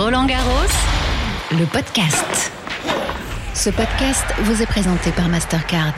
Roland 0.00 0.26
Garros, 0.26 0.70
le 1.50 1.64
podcast. 1.72 2.52
Ce 3.52 3.68
podcast 3.68 4.24
vous 4.42 4.62
est 4.62 4.66
présenté 4.66 5.10
par 5.10 5.28
Mastercard. 5.28 5.92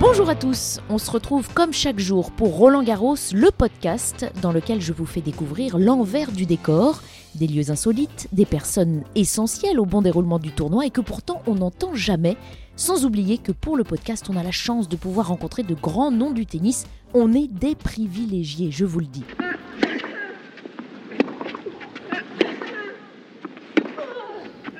Bonjour 0.00 0.28
à 0.28 0.34
tous, 0.34 0.80
on 0.88 0.98
se 0.98 1.08
retrouve 1.12 1.54
comme 1.54 1.72
chaque 1.72 2.00
jour 2.00 2.32
pour 2.32 2.56
Roland 2.56 2.82
Garros, 2.82 3.14
le 3.32 3.52
podcast 3.52 4.28
dans 4.42 4.50
lequel 4.50 4.80
je 4.80 4.92
vous 4.92 5.06
fais 5.06 5.20
découvrir 5.20 5.78
l'envers 5.78 6.32
du 6.32 6.44
décor, 6.44 7.00
des 7.36 7.46
lieux 7.46 7.70
insolites, 7.70 8.26
des 8.32 8.44
personnes 8.44 9.04
essentielles 9.14 9.78
au 9.78 9.86
bon 9.86 10.02
déroulement 10.02 10.40
du 10.40 10.50
tournoi 10.50 10.84
et 10.84 10.90
que 10.90 11.00
pourtant 11.00 11.42
on 11.46 11.54
n'entend 11.54 11.94
jamais, 11.94 12.36
sans 12.76 13.04
oublier 13.04 13.38
que 13.38 13.52
pour 13.52 13.76
le 13.76 13.84
podcast 13.84 14.28
on 14.30 14.36
a 14.36 14.42
la 14.42 14.50
chance 14.50 14.88
de 14.88 14.96
pouvoir 14.96 15.28
rencontrer 15.28 15.62
de 15.62 15.74
grands 15.74 16.10
noms 16.10 16.32
du 16.32 16.46
tennis, 16.46 16.86
on 17.14 17.32
est 17.32 17.48
des 17.48 17.74
privilégiés, 17.74 18.70
je 18.70 18.84
vous 18.84 19.00
le 19.00 19.06
dis. 19.06 19.24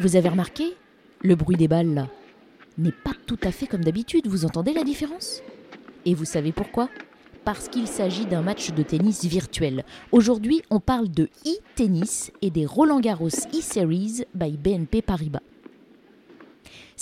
Vous 0.00 0.16
avez 0.16 0.28
remarqué? 0.28 0.74
Le 1.20 1.36
bruit 1.36 1.56
des 1.56 1.68
balles 1.68 2.08
n'est 2.76 2.90
pas 2.90 3.12
tout 3.26 3.38
à 3.44 3.52
fait 3.52 3.66
comme 3.66 3.84
d'habitude, 3.84 4.26
vous 4.26 4.44
entendez 4.44 4.72
la 4.72 4.82
différence? 4.82 5.42
Et 6.04 6.14
vous 6.14 6.24
savez 6.24 6.50
pourquoi? 6.50 6.88
Parce 7.44 7.68
qu'il 7.68 7.86
s'agit 7.86 8.26
d'un 8.26 8.42
match 8.42 8.72
de 8.72 8.82
tennis 8.82 9.24
virtuel. 9.24 9.84
Aujourd'hui, 10.10 10.62
on 10.70 10.80
parle 10.80 11.08
de 11.08 11.28
e-tennis 11.46 12.32
et 12.40 12.50
des 12.50 12.66
Roland 12.66 13.00
Garros 13.00 13.28
e-Series 13.28 14.24
by 14.34 14.56
BNP 14.56 15.02
Paribas. 15.02 15.40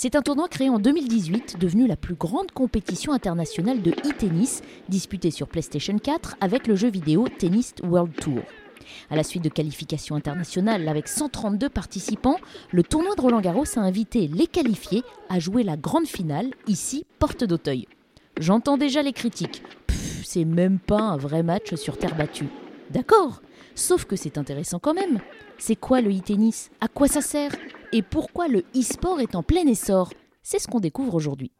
C'est 0.03 0.15
un 0.15 0.23
tournoi 0.23 0.47
créé 0.47 0.67
en 0.67 0.79
2018, 0.79 1.59
devenu 1.59 1.85
la 1.85 1.95
plus 1.95 2.15
grande 2.15 2.49
compétition 2.49 3.13
internationale 3.13 3.83
de 3.83 3.91
e-tennis, 3.91 4.63
disputée 4.89 5.29
sur 5.29 5.47
PlayStation 5.47 5.95
4 5.95 6.37
avec 6.41 6.65
le 6.65 6.75
jeu 6.75 6.89
vidéo 6.89 7.27
Tennis 7.27 7.75
World 7.83 8.15
Tour. 8.15 8.39
À 9.11 9.15
la 9.15 9.21
suite 9.21 9.43
de 9.43 9.49
qualifications 9.49 10.15
internationales 10.15 10.87
avec 10.87 11.07
132 11.07 11.69
participants, 11.69 12.37
le 12.71 12.81
tournoi 12.81 13.13
de 13.13 13.21
Roland 13.21 13.41
Garros 13.41 13.65
a 13.75 13.81
invité 13.81 14.27
les 14.27 14.47
qualifiés 14.47 15.03
à 15.29 15.37
jouer 15.37 15.61
la 15.61 15.77
grande 15.77 16.07
finale, 16.07 16.49
ici, 16.65 17.05
porte 17.19 17.43
d'Auteuil. 17.43 17.87
J'entends 18.39 18.77
déjà 18.77 19.03
les 19.03 19.13
critiques. 19.13 19.61
C'est 20.23 20.45
même 20.45 20.79
pas 20.79 21.01
un 21.01 21.17
vrai 21.17 21.43
match 21.43 21.75
sur 21.75 21.99
terre 21.99 22.15
battue. 22.15 22.49
D'accord, 22.89 23.43
sauf 23.75 24.05
que 24.05 24.15
c'est 24.15 24.39
intéressant 24.39 24.79
quand 24.79 24.95
même. 24.95 25.19
C'est 25.59 25.75
quoi 25.75 26.01
le 26.01 26.09
e-tennis? 26.09 26.71
À 26.81 26.87
quoi 26.87 27.07
ça 27.07 27.21
sert? 27.21 27.51
Et 27.93 28.01
pourquoi 28.01 28.47
le 28.47 28.63
e-sport 28.73 29.19
est 29.19 29.35
en 29.35 29.43
plein 29.43 29.67
essor 29.67 30.13
C'est 30.43 30.59
ce 30.59 30.67
qu'on 30.67 30.79
découvre 30.79 31.13
aujourd'hui. 31.13 31.51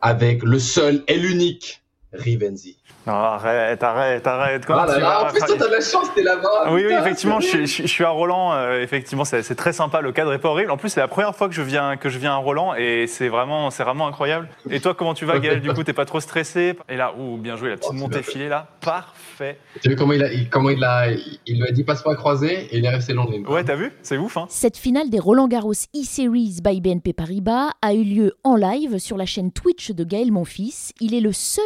Avec 0.00 0.42
le 0.42 0.58
seul 0.58 1.04
et 1.06 1.18
l'unique 1.18 1.82
Rivenzi. 2.18 2.76
Non, 3.06 3.12
arrête, 3.12 3.80
arrête, 3.84 4.26
arrête. 4.26 4.66
Comment 4.66 4.80
Ah 4.80 4.86
là 4.86 4.94
tu 4.94 5.00
là, 5.00 5.06
vas 5.08 5.24
en 5.24 5.30
plus, 5.30 5.38
toi, 5.38 5.54
t'as 5.56 5.66
de 5.68 5.72
la 5.72 5.80
chance, 5.80 6.08
t'es 6.14 6.22
là-bas. 6.24 6.64
Oui, 6.72 6.72
oui, 6.82 6.82
Putain, 6.88 7.00
effectivement, 7.00 7.38
je, 7.40 7.46
suis- 7.46 7.66
je- 7.68 7.82
je 7.82 7.86
suis 7.86 8.02
à 8.04 8.08
Roland. 8.08 8.52
euh, 8.54 8.82
effectivement, 8.82 9.24
c'est 9.24 9.42
c'est 9.44 9.54
très 9.54 9.72
sympa. 9.72 10.00
Le 10.00 10.10
cadre 10.10 10.32
est 10.32 10.38
pas 10.40 10.48
horrible. 10.48 10.72
En 10.72 10.76
plus, 10.76 10.88
c'est 10.88 10.98
la 11.00 11.06
première 11.06 11.34
fois 11.36 11.48
que 11.48 11.54
je 11.54 11.62
viens 11.62 11.96
que 11.96 12.08
je 12.08 12.18
viens 12.18 12.32
à 12.32 12.36
Roland 12.38 12.74
et 12.74 13.06
c'est 13.06 13.28
vraiment, 13.28 13.70
c'est 13.70 13.84
vraiment 13.84 14.08
incroyable. 14.08 14.48
Et 14.70 14.80
toi, 14.80 14.94
comment 14.94 15.14
tu 15.14 15.24
vas, 15.24 15.38
Gaël? 15.38 15.60
Du 15.60 15.72
coup, 15.72 15.84
t'es 15.84 15.92
pas 15.92 16.04
trop 16.04 16.18
stressé? 16.18 16.74
Et 16.88 16.96
là, 16.96 17.14
ouh, 17.16 17.36
bien 17.36 17.56
joué, 17.56 17.68
la 17.70 17.76
petite 17.76 17.92
Oh, 17.92 17.96
montée 17.96 18.22
filée 18.24 18.48
là, 18.48 18.66
parfait. 18.80 19.58
Tu 19.80 19.86
as 19.86 19.90
vu 19.90 19.96
comment 19.96 20.12
il 20.12 20.24
a, 20.24 20.32
il- 20.32 20.48
comment 20.50 20.70
il 20.70 20.82
a, 20.82 21.08
il, 21.12 21.38
il 21.46 21.60
lui 21.60 21.68
a 21.68 21.70
dit 21.72 21.84
passe 21.84 22.02
pas 22.02 22.14
croisé 22.16 22.64
et 22.72 22.78
il 22.78 22.84
est 22.84 22.88
resté 22.90 23.12
long. 23.12 23.26
Ouais, 23.48 23.62
t'as 23.62 23.76
vu? 23.76 23.92
C'est 24.02 24.16
ouf, 24.16 24.36
hein 24.36 24.46
Cette 24.48 24.76
finale 24.76 25.10
des 25.10 25.20
Roland 25.20 25.46
Garros 25.46 25.72
e-Series 25.72 26.58
by 26.62 26.80
BNP 26.80 27.12
Paribas 27.12 27.70
a 27.82 27.94
eu 27.94 28.02
lieu 28.02 28.32
en 28.42 28.56
live 28.56 28.98
sur 28.98 29.16
la 29.16 29.26
chaîne 29.26 29.52
Twitch 29.52 29.92
de 29.92 30.02
Gaël 30.04 30.32
Monfils. 30.32 30.92
Il 31.00 31.14
est 31.14 31.20
le 31.20 31.32
seul 31.32 31.64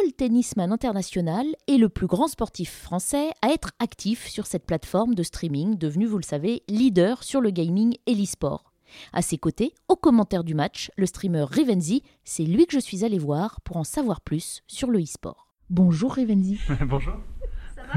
international 0.57 1.45
et 1.67 1.77
le 1.77 1.89
plus 1.89 2.07
grand 2.07 2.27
sportif 2.27 2.71
français 2.71 3.31
à 3.41 3.49
être 3.49 3.71
actif 3.79 4.27
sur 4.27 4.45
cette 4.45 4.65
plateforme 4.65 5.15
de 5.15 5.23
streaming 5.23 5.77
devenue, 5.77 6.05
vous 6.05 6.17
le 6.17 6.23
savez, 6.23 6.63
leader 6.67 7.23
sur 7.23 7.41
le 7.41 7.49
gaming 7.49 7.95
et 8.07 8.15
l'e-sport. 8.15 8.71
À 9.13 9.21
ses 9.21 9.37
côtés, 9.37 9.73
au 9.87 9.95
commentaire 9.95 10.43
du 10.43 10.53
match, 10.53 10.91
le 10.97 11.05
streamer 11.05 11.45
Rivenzi, 11.49 12.03
c'est 12.25 12.43
lui 12.43 12.65
que 12.65 12.73
je 12.73 12.79
suis 12.79 13.05
allé 13.05 13.17
voir 13.19 13.61
pour 13.61 13.77
en 13.77 13.83
savoir 13.83 14.19
plus 14.21 14.61
sur 14.67 14.89
le 14.91 14.99
e-sport. 15.01 15.47
Bonjour 15.69 16.13
Rivenzi. 16.13 16.59
Bonjour. 16.85 17.13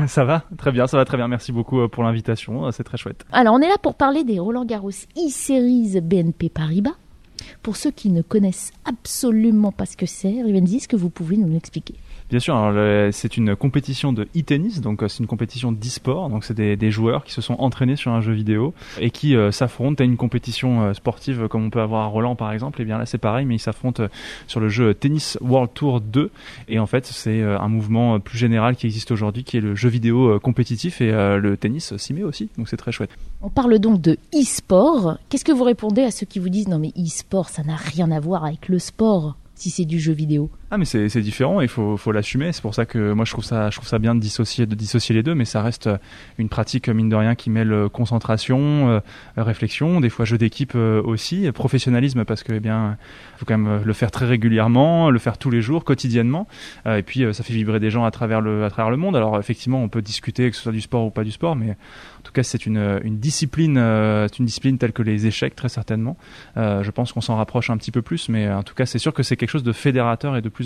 Ça 0.09 0.25
va? 0.25 0.45
Très 0.59 0.73
bien, 0.73 0.87
ça 0.87 0.97
va 0.97 1.05
très 1.05 1.17
bien. 1.17 1.29
Merci 1.29 1.53
beaucoup 1.53 1.81
euh, 1.81 1.89
pour 1.89 2.03
l'invitation. 2.03 2.67
euh, 2.67 2.71
C'est 2.73 2.83
très 2.85 2.97
chouette. 2.97 3.25
Alors, 3.31 3.55
on 3.55 3.61
est 3.61 3.69
là 3.69 3.79
pour 3.81 3.95
parler 3.95 4.25
des 4.25 4.41
Roland 4.41 4.65
Garros 4.65 4.91
e-Series 4.91 6.01
BNP 6.01 6.49
Paribas. 6.49 6.95
Pour 7.63 7.77
ceux 7.77 7.91
qui 7.91 8.11
ne 8.11 8.23
connaissent 8.23 8.73
absolument 8.85 9.73
pas 9.73 9.87
ce 9.87 9.97
que 9.97 10.07
c'est, 10.07 10.43
Rivenzi, 10.43 10.77
est-ce 10.77 10.89
que 10.89 10.97
vous 10.97 11.11
pouvez 11.11 11.37
nous 11.37 11.49
l'expliquer? 11.49 11.95
Bien 12.31 12.39
sûr, 12.41 12.71
le- 12.73 13.11
c'est 13.13 13.37
une 13.37 13.55
compétition 13.55 14.13
de 14.13 14.27
e-tennis, 14.37 14.81
donc 14.81 15.03
euh, 15.03 15.09
c'est 15.09 15.19
une 15.21 15.27
compétition 15.27 15.73
d'e-sport, 15.73 16.31
donc 16.31 16.45
c'est 16.45 16.55
des, 16.55 16.75
des 16.75 16.91
joueurs 16.91 17.23
qui 17.25 17.33
se 17.33 17.43
sont 17.43 17.55
entraînés 17.59 17.97
sur 17.97 18.13
un 18.13 18.23
jeu 18.23 18.33
vidéo 18.33 18.73
et 18.99 19.11
qui 19.11 19.37
euh, 19.37 19.53
s'affrontent 19.53 20.03
à 20.03 20.07
une 20.07 20.17
compétition 20.17 20.83
euh, 20.83 20.95
sportive 20.95 21.43
euh, 21.43 21.49
comme 21.49 21.65
on 21.67 21.71
peut 21.71 21.83
avoir 21.83 22.05
à 22.05 22.07
Roland 22.07 22.35
par 22.35 22.51
exemple, 22.53 22.81
et 22.81 22.85
bien 22.87 22.97
là 22.99 23.05
c'est 23.07 23.19
pareil, 23.19 23.45
mais 23.45 23.57
ils 23.57 23.61
s'affrontent 23.61 24.03
euh, 24.05 24.09
sur 24.47 24.59
le 24.59 24.69
jeu 24.71 24.95
Tennis 24.95 25.37
World 25.43 25.71
Tour 25.75 26.01
2 26.01 26.31
et 26.69 26.79
en 26.79 26.87
fait 26.87 27.05
c'est 27.07 27.41
euh, 27.43 27.59
un 27.61 27.69
mouvement 27.69 28.15
euh, 28.15 28.19
plus 28.19 28.39
général 28.39 28.75
qui 28.77 28.87
existe 28.87 29.11
aujourd'hui 29.11 29.45
qui 29.45 29.59
est 29.59 29.61
le 29.61 29.75
jeu 29.75 29.91
vidéo 29.91 30.31
euh, 30.31 30.39
compétitif. 30.39 31.03
Et 31.03 31.11
euh, 31.13 31.37
le 31.39 31.57
tennis 31.59 31.95
s'y 31.99 32.15
met 32.15 32.23
aussi, 32.23 32.49
donc 32.57 32.69
c'est 32.71 32.77
très 32.79 32.91
chouette. 32.93 33.11
On 33.43 33.51
parle 33.51 33.79
donc 33.79 34.01
de 34.01 34.17
e-sport. 34.35 35.19
Qu'est-ce 35.29 35.45
que 35.45 35.53
vous 35.53 35.65
répondez 35.65 36.03
à 36.03 36.11
ceux 36.11 36.25
qui 36.25 36.39
vous 36.39 36.49
disent 36.49 36.69
non 36.69 36.79
mais 36.79 36.93
e-sport, 36.99 37.34
ça 37.43 37.65
n'a 37.65 37.77
rien 37.77 38.11
à 38.13 38.21
voir 38.21 38.45
avec 38.45 38.69
le 38.69 38.79
sport 38.79 39.37
si 39.55 39.71
c'est 39.71 39.85
du 39.85 39.99
jeu 39.99 40.13
vidéo 40.13 40.51
Ah 40.75 40.77
mais 40.77 40.87
c'est 40.87 41.21
différent, 41.21 41.61
il 41.61 41.69
faut, 41.69 42.11
l'assumer. 42.11 42.51
C'est 42.51 42.61
pour 42.61 42.75
ça 42.75 42.85
que 42.85 43.13
moi 43.13 43.25
je 43.25 43.31
trouve 43.31 43.45
ça, 43.45 43.71
je 43.71 43.77
trouve 43.77 43.87
ça 43.87 44.01
bien 44.01 44.17
de 44.17 44.19
dissocier, 44.19 44.67
de 44.67 44.75
dissocier 44.75 45.15
les 45.15 45.23
deux, 45.23 45.37
mais 45.37 45.45
ça 45.45 45.63
reste 45.63 45.87
euh, 45.87 45.99
une 46.37 46.49
pratique 46.49 46.89
mine 46.89 47.09
de 47.09 47.15
rien 47.15 47.37
qui 47.37 47.49
mêle 47.49 47.73
euh, 47.73 47.89
concentration, 47.89 48.89
euh, 48.89 49.01
réflexion, 49.37 50.01
des 50.01 50.09
fois 50.09 50.25
jeu 50.25 50.37
d'équipe 50.37 50.75
aussi, 50.75 51.53
professionnalisme 51.53 52.25
parce 52.25 52.43
que 52.43 52.55
eh 52.55 52.59
bien 52.59 52.97
faut 53.37 53.45
quand 53.45 53.57
même 53.57 53.85
le 53.85 53.93
faire 53.93 54.11
très 54.11 54.27
régulièrement, 54.27 55.11
le 55.11 55.19
faire 55.21 55.39
tous 55.39 55.51
les 55.51 55.61
jours, 55.61 55.85
quotidiennement, 55.85 56.49
et 56.87 57.03
puis 57.03 57.25
ça 57.33 57.45
fait 57.45 57.53
vibrer 57.53 57.79
des 57.79 57.91
gens 57.91 58.05
à 58.05 58.11
travers 58.11 58.41
le, 58.41 58.65
à 58.65 58.71
travers 58.71 58.91
le 58.91 58.97
monde. 58.97 59.15
Alors 59.15 59.39
effectivement 59.39 59.81
on 59.81 59.89
peut 59.89 60.03
discuter 60.03 60.51
que 60.51 60.57
ce 60.57 60.63
soit 60.63 60.73
du 60.73 60.81
sport 60.81 61.05
ou 61.05 61.11
pas 61.11 61.23
du 61.23 61.31
sport, 61.31 61.55
mais 61.55 61.71
en 61.71 62.23
tout 62.25 62.33
cas 62.33 62.43
c'est 62.43 62.67
une, 62.67 63.01
une 63.05 63.19
discipline, 63.19 63.79
une 63.79 64.45
discipline 64.45 64.77
telle 64.77 64.93
que 64.93 65.03
les 65.03 65.27
échecs 65.27 65.55
très 65.55 65.69
certainement. 65.69 66.17
Je 66.57 66.91
pense 66.91 67.13
qu'on 67.13 67.21
s'en 67.21 67.37
rapproche 67.37 67.71
un 67.71 67.77
petit 67.77 67.93
peu 67.93 68.03
plus, 68.03 68.29
mais 68.29 68.51
en 68.51 68.65
tout 68.65 68.75
cas 68.75 68.87
c'est 68.87 68.99
sûr 68.99 69.15
que 69.15 69.23
c'est 69.23 69.37
quelque 69.37 69.51
chose 69.51 69.63
de 69.63 69.73
fédérateur 69.73 70.37
et 70.37 70.43
de 70.43 70.49
plus 70.49 70.64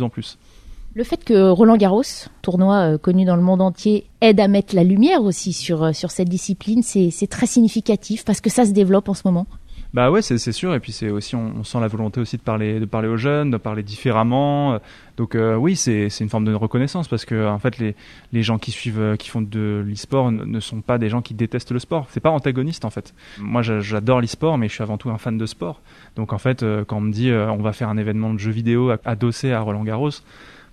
Le 0.95 1.05
fait 1.05 1.23
que 1.23 1.51
Roland 1.51 1.77
Garros, 1.77 2.03
tournoi 2.43 2.95
euh, 2.95 2.99
connu 2.99 3.25
dans 3.25 3.37
le 3.37 3.43
monde 3.43 3.61
entier, 3.61 4.07
aide 4.21 4.41
à 4.41 4.49
mettre 4.49 4.75
la 4.75 4.85
lumière 4.85 5.23
aussi 5.23 5.53
sur, 5.53 5.85
euh, 5.85 5.93
sur 5.93 6.11
cette 6.11 6.29
discipline, 6.29 6.83
c'est 6.83 7.31
très 7.31 7.47
significatif 7.47 8.25
parce 8.25 8.41
que 8.41 8.51
ça 8.51 8.65
se 8.65 8.73
développe 8.73 9.09
en 9.09 9.15
ce 9.15 9.23
moment. 9.25 9.47
Bah 9.95 10.11
ouais, 10.11 10.21
c'est 10.21 10.53
sûr. 10.53 10.75
Et 10.75 10.81
puis 10.81 10.93
c'est 10.93 11.09
aussi, 11.09 11.35
on, 11.35 11.53
on 11.61 11.65
sent 11.65 11.81
la 11.81 11.89
volonté 11.89 12.21
aussi 12.21 12.37
de 12.37 12.43
parler, 12.43 12.79
de 12.79 12.85
parler 12.85 13.09
aux 13.09 13.17
jeunes, 13.17 13.51
de 13.51 13.57
parler 13.57 13.83
différemment. 13.83 14.79
Donc 15.17 15.35
euh, 15.35 15.57
oui, 15.57 15.77
c'est 15.77 16.09
une 16.21 16.29
forme 16.29 16.45
de 16.45 16.53
reconnaissance 16.53 17.09
parce 17.09 17.25
que 17.25 17.47
en 17.49 17.59
fait 17.59 17.79
les 17.79 17.97
les 18.33 18.43
gens 18.43 18.59
qui 18.59 18.71
suivent, 18.71 19.01
euh, 19.01 19.17
qui 19.17 19.31
font 19.31 19.41
de 19.41 19.83
l'e-sport 19.87 20.31
ne, 20.31 20.61
sont 20.61 20.83
pas 20.83 20.99
des 20.99 21.09
gens 21.09 21.23
qui 21.23 21.33
détestent 21.33 21.73
le 21.73 21.79
sport. 21.79 22.07
C'est 22.11 22.21
pas 22.21 22.29
antagoniste 22.31 22.85
en 22.85 22.91
fait. 22.91 23.15
Moi, 23.39 23.63
j'a- 23.63 23.81
j'adore 23.81 24.21
l'e-sport, 24.21 24.59
mais 24.59 24.69
je 24.69 24.75
suis 24.75 24.83
avant 24.83 24.99
tout 24.99 25.09
un 25.09 25.17
fan 25.19 25.39
de 25.39 25.47
sport. 25.47 25.81
Donc 26.17 26.35
en 26.35 26.39
fait, 26.39 26.63
euh, 26.63 26.85
quand 26.85 26.99
on 26.99 27.01
me 27.01 27.13
dit 27.13 27.31
euh, 27.31 27.51
on 27.51 27.63
va 27.63 27.73
faire 27.73 27.89
un 27.89 27.97
événement 27.97 28.35
de 28.35 28.39
jeux 28.39 28.51
vidéo 28.53 28.93
adossé 29.07 29.53
à 29.53 29.61
Roland 29.61 29.85
Garros. 29.85 30.11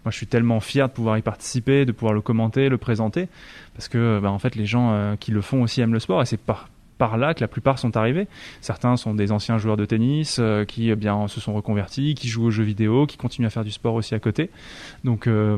Moi, 0.04 0.12
je 0.12 0.18
suis 0.18 0.28
tellement 0.28 0.60
fier 0.60 0.88
de 0.88 0.94
pouvoir 0.94 1.18
y 1.18 1.24
participer, 1.24 1.84
de 1.86 1.92
pouvoir 1.92 2.14
le 2.14 2.22
commenter, 2.22 2.70
le 2.70 2.78
présenter, 2.78 3.28
parce 3.74 3.88
que, 3.88 4.20
bah, 4.22 4.30
en 4.30 4.38
fait, 4.38 4.56
les 4.56 4.68
gens 4.68 5.16
qui 5.20 5.32
le 5.32 5.42
font 5.42 5.64
aussi 5.64 5.82
aiment 5.82 5.94
le 5.94 6.00
sport, 6.00 6.22
et 6.22 6.28
c'est 6.28 6.38
par 6.40 6.70
par 6.98 7.18
là 7.18 7.34
que 7.34 7.42
la 7.42 7.48
plupart 7.48 7.80
sont 7.80 7.98
arrivés. 7.98 8.28
Certains 8.62 8.98
sont 8.98 9.14
des 9.14 9.32
anciens 9.32 9.58
joueurs 9.58 9.78
de 9.78 9.86
tennis 9.86 10.38
euh, 10.40 10.66
qui 10.66 10.90
eh 10.90 10.96
se 11.28 11.40
sont 11.40 11.54
reconvertis, 11.54 12.16
qui 12.16 12.28
jouent 12.28 12.46
aux 12.46 12.52
jeux 12.52 12.64
vidéo, 12.64 13.06
qui 13.06 13.18
continuent 13.18 13.48
à 13.48 13.50
faire 13.50 13.64
du 13.64 13.72
sport 13.72 13.96
aussi 13.96 14.16
à 14.16 14.20
côté. 14.20 14.50
Donc 15.04 15.28
euh, 15.28 15.58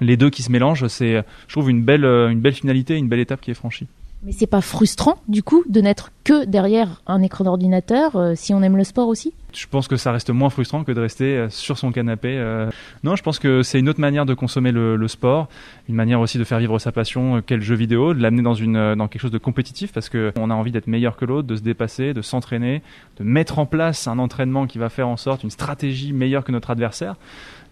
les 0.00 0.16
deux 0.16 0.30
qui 0.30 0.42
se 0.42 0.50
mélangent, 0.50 0.86
c'est 0.88 1.24
je 1.46 1.52
trouve 1.52 1.70
une 1.70 1.82
belle 1.82 2.04
euh, 2.04 2.30
une 2.30 2.40
belle 2.40 2.54
finalité, 2.54 2.96
une 2.96 3.08
belle 3.08 3.20
étape 3.20 3.40
qui 3.40 3.50
est 3.50 3.54
franchie. 3.54 3.86
Mais 4.22 4.32
c'est 4.32 4.46
pas 4.46 4.60
frustrant 4.60 5.18
du 5.28 5.42
coup 5.42 5.64
de 5.68 5.80
n'être 5.80 6.10
que 6.24 6.44
derrière 6.44 7.02
un 7.06 7.22
écran 7.22 7.44
d'ordinateur 7.44 8.16
euh, 8.16 8.32
si 8.34 8.52
on 8.52 8.62
aime 8.62 8.76
le 8.76 8.82
sport 8.82 9.08
aussi? 9.08 9.32
Je 9.52 9.66
pense 9.66 9.86
que 9.86 9.96
ça 9.96 10.10
reste 10.10 10.30
moins 10.30 10.50
frustrant 10.50 10.84
que 10.84 10.92
de 10.92 11.00
rester 11.00 11.36
euh, 11.36 11.50
sur 11.50 11.78
son 11.78 11.92
canapé. 11.92 12.36
euh. 12.36 12.68
Non, 13.04 13.14
je 13.14 13.22
pense 13.22 13.38
que 13.38 13.62
c'est 13.62 13.78
une 13.78 13.88
autre 13.88 14.00
manière 14.00 14.26
de 14.26 14.34
consommer 14.34 14.72
le, 14.72 15.08
sport, 15.08 15.48
une 15.88 15.94
manière 15.94 16.20
aussi 16.20 16.38
de 16.38 16.44
faire 16.44 16.58
vivre 16.58 16.78
sa 16.78 16.92
passion, 16.92 17.42
le 17.48 17.60
jeu 17.60 17.76
vidéo, 17.76 18.14
de 18.14 18.20
l'amener 18.20 18.42
dans 18.42 18.54
dans 18.96 19.08
quelque 19.08 19.22
chose 19.22 19.30
de 19.30 19.38
compétitif 19.38 19.92
parce 19.92 20.08
que 20.08 20.32
on 20.36 20.50
a 20.50 20.54
envie 20.54 20.72
d'être 20.72 20.88
meilleur 20.88 21.16
que 21.16 21.24
l'autre, 21.24 21.46
de 21.46 21.56
se 21.56 21.62
dépasser, 21.62 22.12
de 22.12 22.22
s'entraîner, 22.22 22.82
de 23.18 23.24
mettre 23.24 23.58
en 23.58 23.66
place 23.66 24.08
un 24.08 24.18
entraînement 24.18 24.66
qui 24.66 24.78
va 24.78 24.88
faire 24.88 25.08
en 25.08 25.16
sorte 25.16 25.44
une 25.44 25.50
stratégie 25.50 26.12
meilleure 26.12 26.44
que 26.44 26.52
notre 26.52 26.70
adversaire. 26.70 27.16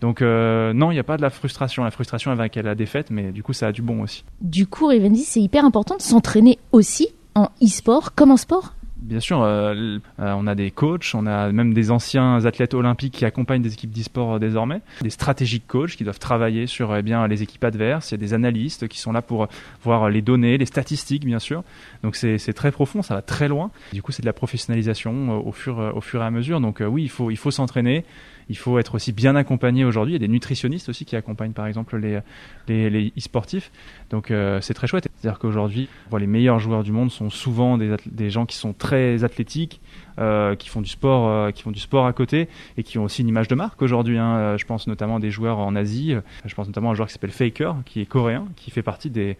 Donc 0.04 0.20
euh, 0.20 0.74
non, 0.74 0.90
il 0.90 0.94
n'y 0.96 1.00
a 1.00 1.02
pas 1.02 1.16
de 1.16 1.22
la 1.22 1.30
frustration. 1.30 1.82
La 1.82 1.90
frustration 1.90 2.30
elle 2.30 2.36
va 2.36 2.42
avec 2.42 2.56
la 2.56 2.74
défaite, 2.74 3.06
mais 3.10 3.32
du 3.32 3.42
coup 3.42 3.54
ça 3.54 3.68
a 3.68 3.72
du 3.72 3.80
bon 3.80 4.02
aussi. 4.02 4.22
Du 4.42 4.66
coup, 4.66 4.86
Rivendi, 4.86 5.22
c'est 5.22 5.40
hyper 5.40 5.64
important 5.64 5.96
de 5.96 6.02
s'entraîner 6.02 6.58
aussi 6.72 7.08
en 7.34 7.48
e-sport 7.62 8.14
comme 8.14 8.30
en 8.30 8.36
sport 8.36 8.74
Bien 8.98 9.20
sûr, 9.20 9.42
euh, 9.42 9.98
euh, 10.20 10.34
on 10.36 10.46
a 10.46 10.54
des 10.54 10.70
coachs, 10.70 11.12
on 11.14 11.26
a 11.26 11.50
même 11.52 11.72
des 11.72 11.90
anciens 11.90 12.44
athlètes 12.44 12.74
olympiques 12.74 13.14
qui 13.14 13.24
accompagnent 13.24 13.62
des 13.62 13.72
équipes 13.72 13.92
d'e-sport 13.92 14.38
désormais, 14.40 14.82
des 15.00 15.08
stratégiques 15.08 15.66
coachs 15.66 15.92
qui 15.92 16.04
doivent 16.04 16.18
travailler 16.18 16.66
sur 16.66 16.94
eh 16.94 17.02
bien 17.02 17.26
les 17.26 17.42
équipes 17.42 17.64
adverses, 17.64 18.10
il 18.10 18.12
y 18.12 18.16
a 18.16 18.18
des 18.18 18.34
analystes 18.34 18.88
qui 18.88 18.98
sont 18.98 19.12
là 19.12 19.22
pour 19.22 19.48
voir 19.82 20.10
les 20.10 20.20
données, 20.20 20.58
les 20.58 20.66
statistiques 20.66 21.24
bien 21.24 21.38
sûr. 21.38 21.64
Donc 22.02 22.14
c'est 22.14 22.52
très 22.52 22.72
profond, 22.72 23.00
ça 23.00 23.14
va 23.14 23.22
très 23.22 23.48
loin. 23.48 23.70
Du 23.94 24.02
coup, 24.02 24.12
c'est 24.12 24.22
de 24.22 24.26
la 24.26 24.34
professionnalisation 24.34 25.46
au 25.46 25.52
fur 25.52 25.78
au 25.94 26.00
fur 26.02 26.22
et 26.22 26.26
à 26.26 26.30
mesure. 26.30 26.60
Donc 26.60 26.82
oui, 26.86 27.04
il 27.04 27.10
faut 27.10 27.30
il 27.30 27.38
faut 27.38 27.50
s'entraîner. 27.50 28.04
Il 28.48 28.56
faut 28.56 28.78
être 28.78 28.94
aussi 28.94 29.12
bien 29.12 29.36
accompagné 29.36 29.84
aujourd'hui. 29.84 30.14
Il 30.14 30.20
y 30.20 30.24
a 30.24 30.26
des 30.26 30.32
nutritionnistes 30.32 30.88
aussi 30.88 31.04
qui 31.04 31.16
accompagnent 31.16 31.52
par 31.52 31.66
exemple 31.66 31.96
les 31.96 32.20
les 32.68 33.12
e-sportifs. 33.16 33.70
Donc 34.10 34.32
c'est 34.60 34.74
très 34.74 34.86
chouette. 34.86 35.08
C'est-à-dire 35.16 35.38
qu'aujourd'hui, 35.38 35.88
les 36.18 36.26
meilleurs 36.26 36.58
joueurs 36.58 36.82
du 36.82 36.92
monde 36.92 37.10
sont 37.10 37.30
souvent 37.30 37.78
des, 37.78 37.96
des 38.06 38.30
gens 38.30 38.46
qui 38.46 38.56
sont 38.56 38.72
très 38.72 39.24
athlétiques, 39.24 39.80
euh, 40.18 40.54
qui 40.54 40.68
font 40.68 40.80
du 40.80 40.88
sport, 40.88 41.28
euh, 41.28 41.50
qui 41.50 41.62
font 41.62 41.72
du 41.72 41.80
sport 41.80 42.06
à 42.06 42.12
côté 42.12 42.48
et 42.76 42.84
qui 42.84 42.98
ont 42.98 43.04
aussi 43.04 43.22
une 43.22 43.28
image 43.28 43.48
de 43.48 43.56
marque 43.56 43.82
aujourd'hui. 43.82 44.16
Hein. 44.16 44.36
Euh, 44.36 44.58
je 44.58 44.64
pense 44.64 44.86
notamment 44.86 45.16
à 45.16 45.20
des 45.20 45.32
joueurs 45.32 45.58
en 45.58 45.74
Asie. 45.74 46.14
Je 46.44 46.54
pense 46.54 46.68
notamment 46.68 46.90
à 46.90 46.92
un 46.92 46.94
joueur 46.94 47.08
qui 47.08 47.14
s'appelle 47.14 47.32
Faker, 47.32 47.76
qui 47.84 48.00
est 48.00 48.06
coréen, 48.06 48.46
qui 48.54 48.70
fait 48.70 48.82
partie 48.82 49.10
des, 49.10 49.36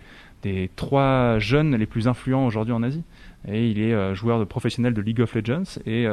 trois 0.77 1.39
jeunes 1.39 1.77
les 1.77 1.87
plus 1.87 2.09
influents 2.09 2.45
aujourd'hui 2.45 2.75
en 2.75 2.83
Asie. 2.83 3.05
Et 3.47 3.71
il 3.71 3.79
est 3.79 4.15
joueur 4.15 4.47
professionnel 4.47 4.95
de 4.95 5.01
League 5.01 5.21
of 5.21 5.35
Legends 5.35 5.79
et 5.87 6.07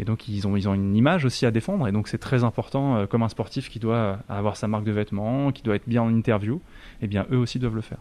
et 0.00 0.04
donc 0.04 0.28
ils 0.28 0.46
ont 0.46 0.56
ils 0.56 0.68
ont 0.68 0.74
une 0.74 0.94
image 0.94 1.24
aussi 1.24 1.44
à 1.44 1.50
défendre 1.50 1.88
et 1.88 1.92
donc 1.92 2.06
c'est 2.06 2.18
très 2.18 2.44
important 2.44 3.06
comme 3.06 3.24
un 3.24 3.28
sportif 3.28 3.68
qui 3.68 3.80
doit 3.80 4.20
avoir 4.28 4.56
sa 4.56 4.68
marque 4.68 4.84
de 4.84 4.92
vêtements, 4.92 5.50
qui 5.50 5.62
doit 5.62 5.74
être 5.74 5.88
bien 5.88 6.02
en 6.02 6.10
interview, 6.10 6.56
et 6.56 7.04
eh 7.04 7.06
bien 7.08 7.26
eux 7.32 7.38
aussi 7.38 7.58
doivent 7.58 7.74
le 7.74 7.80
faire 7.80 7.98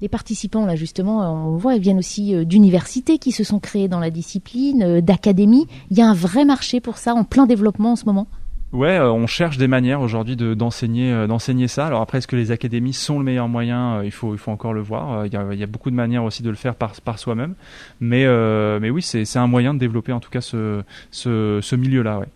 les 0.00 0.08
participants, 0.08 0.64
là 0.64 0.76
justement, 0.76 1.48
on 1.48 1.56
voit, 1.56 1.74
ils 1.74 1.80
viennent 1.80 1.98
aussi 1.98 2.34
euh, 2.34 2.44
d'universités 2.44 3.18
qui 3.18 3.32
se 3.32 3.44
sont 3.44 3.58
créées 3.58 3.88
dans 3.88 4.00
la 4.00 4.10
discipline, 4.10 4.82
euh, 4.82 5.00
d'académies. 5.00 5.66
Il 5.90 5.98
y 5.98 6.02
a 6.02 6.06
un 6.06 6.14
vrai 6.14 6.44
marché 6.44 6.80
pour 6.80 6.98
ça, 6.98 7.14
en 7.14 7.24
plein 7.24 7.46
développement 7.46 7.92
en 7.92 7.96
ce 7.96 8.06
moment. 8.06 8.26
Ouais, 8.72 8.98
euh, 8.98 9.10
on 9.10 9.26
cherche 9.26 9.58
des 9.58 9.66
manières 9.66 10.00
aujourd'hui 10.00 10.36
de, 10.36 10.54
d'enseigner, 10.54 11.26
d'enseigner 11.26 11.66
ça. 11.66 11.86
Alors 11.86 12.02
après, 12.02 12.18
est-ce 12.18 12.28
que 12.28 12.36
les 12.36 12.52
académies 12.52 12.92
sont 12.92 13.18
le 13.18 13.24
meilleur 13.24 13.48
moyen 13.48 14.02
Il 14.04 14.12
faut, 14.12 14.32
il 14.32 14.38
faut 14.38 14.52
encore 14.52 14.72
le 14.72 14.80
voir. 14.80 15.26
Il 15.26 15.32
y, 15.32 15.36
a, 15.36 15.66
beaucoup 15.66 15.90
de 15.90 15.96
manières 15.96 16.22
aussi 16.22 16.44
de 16.44 16.50
le 16.50 16.56
faire 16.56 16.76
par, 16.76 17.18
soi-même. 17.18 17.54
Mais, 17.98 18.26
mais 18.78 18.90
oui, 18.90 19.02
c'est, 19.02 19.36
un 19.36 19.48
moyen 19.48 19.74
de 19.74 19.80
développer 19.80 20.12
en 20.12 20.20
tout 20.20 20.30
cas 20.30 20.40
ce, 20.40 20.82
ce, 21.10 21.58
ce 21.60 21.76
milieu-là. 21.76 22.20
Ouais. 22.20 22.28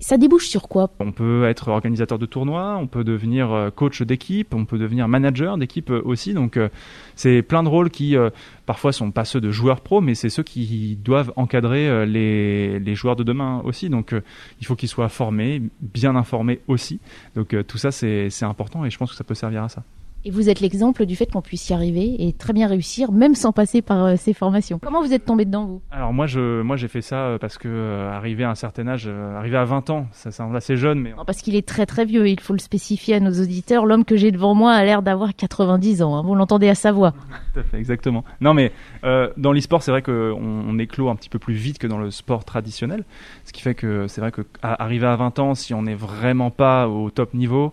Ça 0.00 0.16
débouche 0.16 0.48
sur 0.48 0.66
quoi? 0.66 0.90
On 0.98 1.12
peut 1.12 1.44
être 1.44 1.68
organisateur 1.68 2.18
de 2.18 2.24
tournois, 2.24 2.78
on 2.80 2.86
peut 2.86 3.04
devenir 3.04 3.52
euh, 3.52 3.70
coach 3.70 4.00
d'équipe, 4.00 4.54
on 4.54 4.64
peut 4.64 4.78
devenir 4.78 5.08
manager 5.08 5.58
d'équipe 5.58 5.90
euh, 5.90 6.00
aussi. 6.04 6.32
Donc 6.32 6.56
euh, 6.56 6.70
c'est 7.16 7.42
plein 7.42 7.62
de 7.62 7.68
rôles 7.68 7.90
qui 7.90 8.16
parfois 8.64 8.92
sont 8.92 9.10
pas 9.10 9.26
ceux 9.26 9.42
de 9.42 9.50
joueurs 9.50 9.82
pro, 9.82 10.00
mais 10.00 10.14
c'est 10.14 10.30
ceux 10.30 10.42
qui 10.42 10.96
doivent 10.96 11.32
encadrer 11.36 12.06
les, 12.06 12.78
les 12.78 12.94
joueurs 12.94 13.14
de 13.14 13.22
demain 13.22 13.60
aussi. 13.64 13.90
Donc 13.90 14.14
il 14.60 14.66
faut 14.66 14.74
qu'ils 14.74 14.88
soient 14.88 15.10
formés, 15.10 15.60
bien 15.80 16.16
informés 16.16 16.60
aussi. 16.66 16.98
Donc 17.36 17.54
tout 17.66 17.78
ça 17.78 17.90
c'est 17.92 18.42
important 18.42 18.86
et 18.86 18.90
je 18.90 18.96
pense 18.96 19.10
que 19.10 19.16
ça 19.16 19.24
peut 19.24 19.34
servir 19.34 19.64
à 19.64 19.68
ça. 19.68 19.82
Et 20.24 20.30
vous 20.30 20.50
êtes 20.50 20.60
l'exemple 20.60 21.06
du 21.06 21.16
fait 21.16 21.24
qu'on 21.24 21.40
puisse 21.40 21.70
y 21.70 21.72
arriver 21.72 22.14
et 22.18 22.34
très 22.34 22.52
bien 22.52 22.66
réussir, 22.66 23.10
même 23.10 23.34
sans 23.34 23.52
passer 23.52 23.80
par 23.80 24.04
euh, 24.04 24.14
ces 24.16 24.34
formations. 24.34 24.78
Comment 24.78 25.00
vous 25.00 25.14
êtes 25.14 25.24
tombé 25.24 25.46
dedans, 25.46 25.64
vous? 25.64 25.82
Alors 25.90 26.12
moi, 26.12 26.26
je, 26.26 26.60
moi, 26.60 26.76
j'ai 26.76 26.88
fait 26.88 27.00
ça 27.00 27.16
euh, 27.16 27.38
parce 27.38 27.56
que 27.56 27.68
euh, 27.68 28.12
arrivé 28.12 28.44
à 28.44 28.50
un 28.50 28.54
certain 28.54 28.86
âge, 28.86 29.08
arrivé 29.08 29.56
à 29.56 29.64
20 29.64 29.88
ans, 29.88 30.06
ça 30.12 30.30
semble 30.30 30.54
assez 30.54 30.76
jeune, 30.76 31.00
mais 31.00 31.12
non, 31.12 31.24
parce 31.24 31.40
qu'il 31.40 31.56
est 31.56 31.66
très 31.66 31.86
très 31.86 32.04
vieux. 32.04 32.28
Il 32.28 32.38
faut 32.38 32.52
le 32.52 32.58
spécifier 32.58 33.14
à 33.14 33.20
nos 33.20 33.32
auditeurs. 33.32 33.86
L'homme 33.86 34.04
que 34.04 34.16
j'ai 34.16 34.30
devant 34.30 34.54
moi 34.54 34.72
a 34.72 34.84
l'air 34.84 35.00
d'avoir 35.00 35.34
90 35.34 36.02
ans. 36.02 36.14
Hein. 36.16 36.22
Vous 36.22 36.34
l'entendez 36.34 36.68
à 36.68 36.74
sa 36.74 36.92
voix. 36.92 37.12
Tout 37.54 37.60
à 37.60 37.62
fait, 37.62 37.78
exactement. 37.78 38.22
Non, 38.42 38.52
mais 38.52 38.72
euh, 39.04 39.30
dans 39.38 39.52
l'e-sport, 39.52 39.82
c'est 39.82 39.90
vrai 39.90 40.02
qu'on 40.02 40.12
on 40.12 40.78
éclot 40.78 41.08
un 41.08 41.16
petit 41.16 41.30
peu 41.30 41.38
plus 41.38 41.54
vite 41.54 41.78
que 41.78 41.86
dans 41.86 41.98
le 41.98 42.10
sport 42.10 42.44
traditionnel, 42.44 43.04
ce 43.46 43.54
qui 43.54 43.62
fait 43.62 43.74
que 43.74 44.06
c'est 44.06 44.20
vrai 44.20 44.32
que 44.32 44.42
arrivé 44.62 45.06
à 45.06 45.16
20 45.16 45.38
ans, 45.38 45.54
si 45.54 45.72
on 45.72 45.82
n'est 45.82 45.94
vraiment 45.94 46.50
pas 46.50 46.88
au 46.88 47.08
top 47.08 47.32
niveau, 47.32 47.72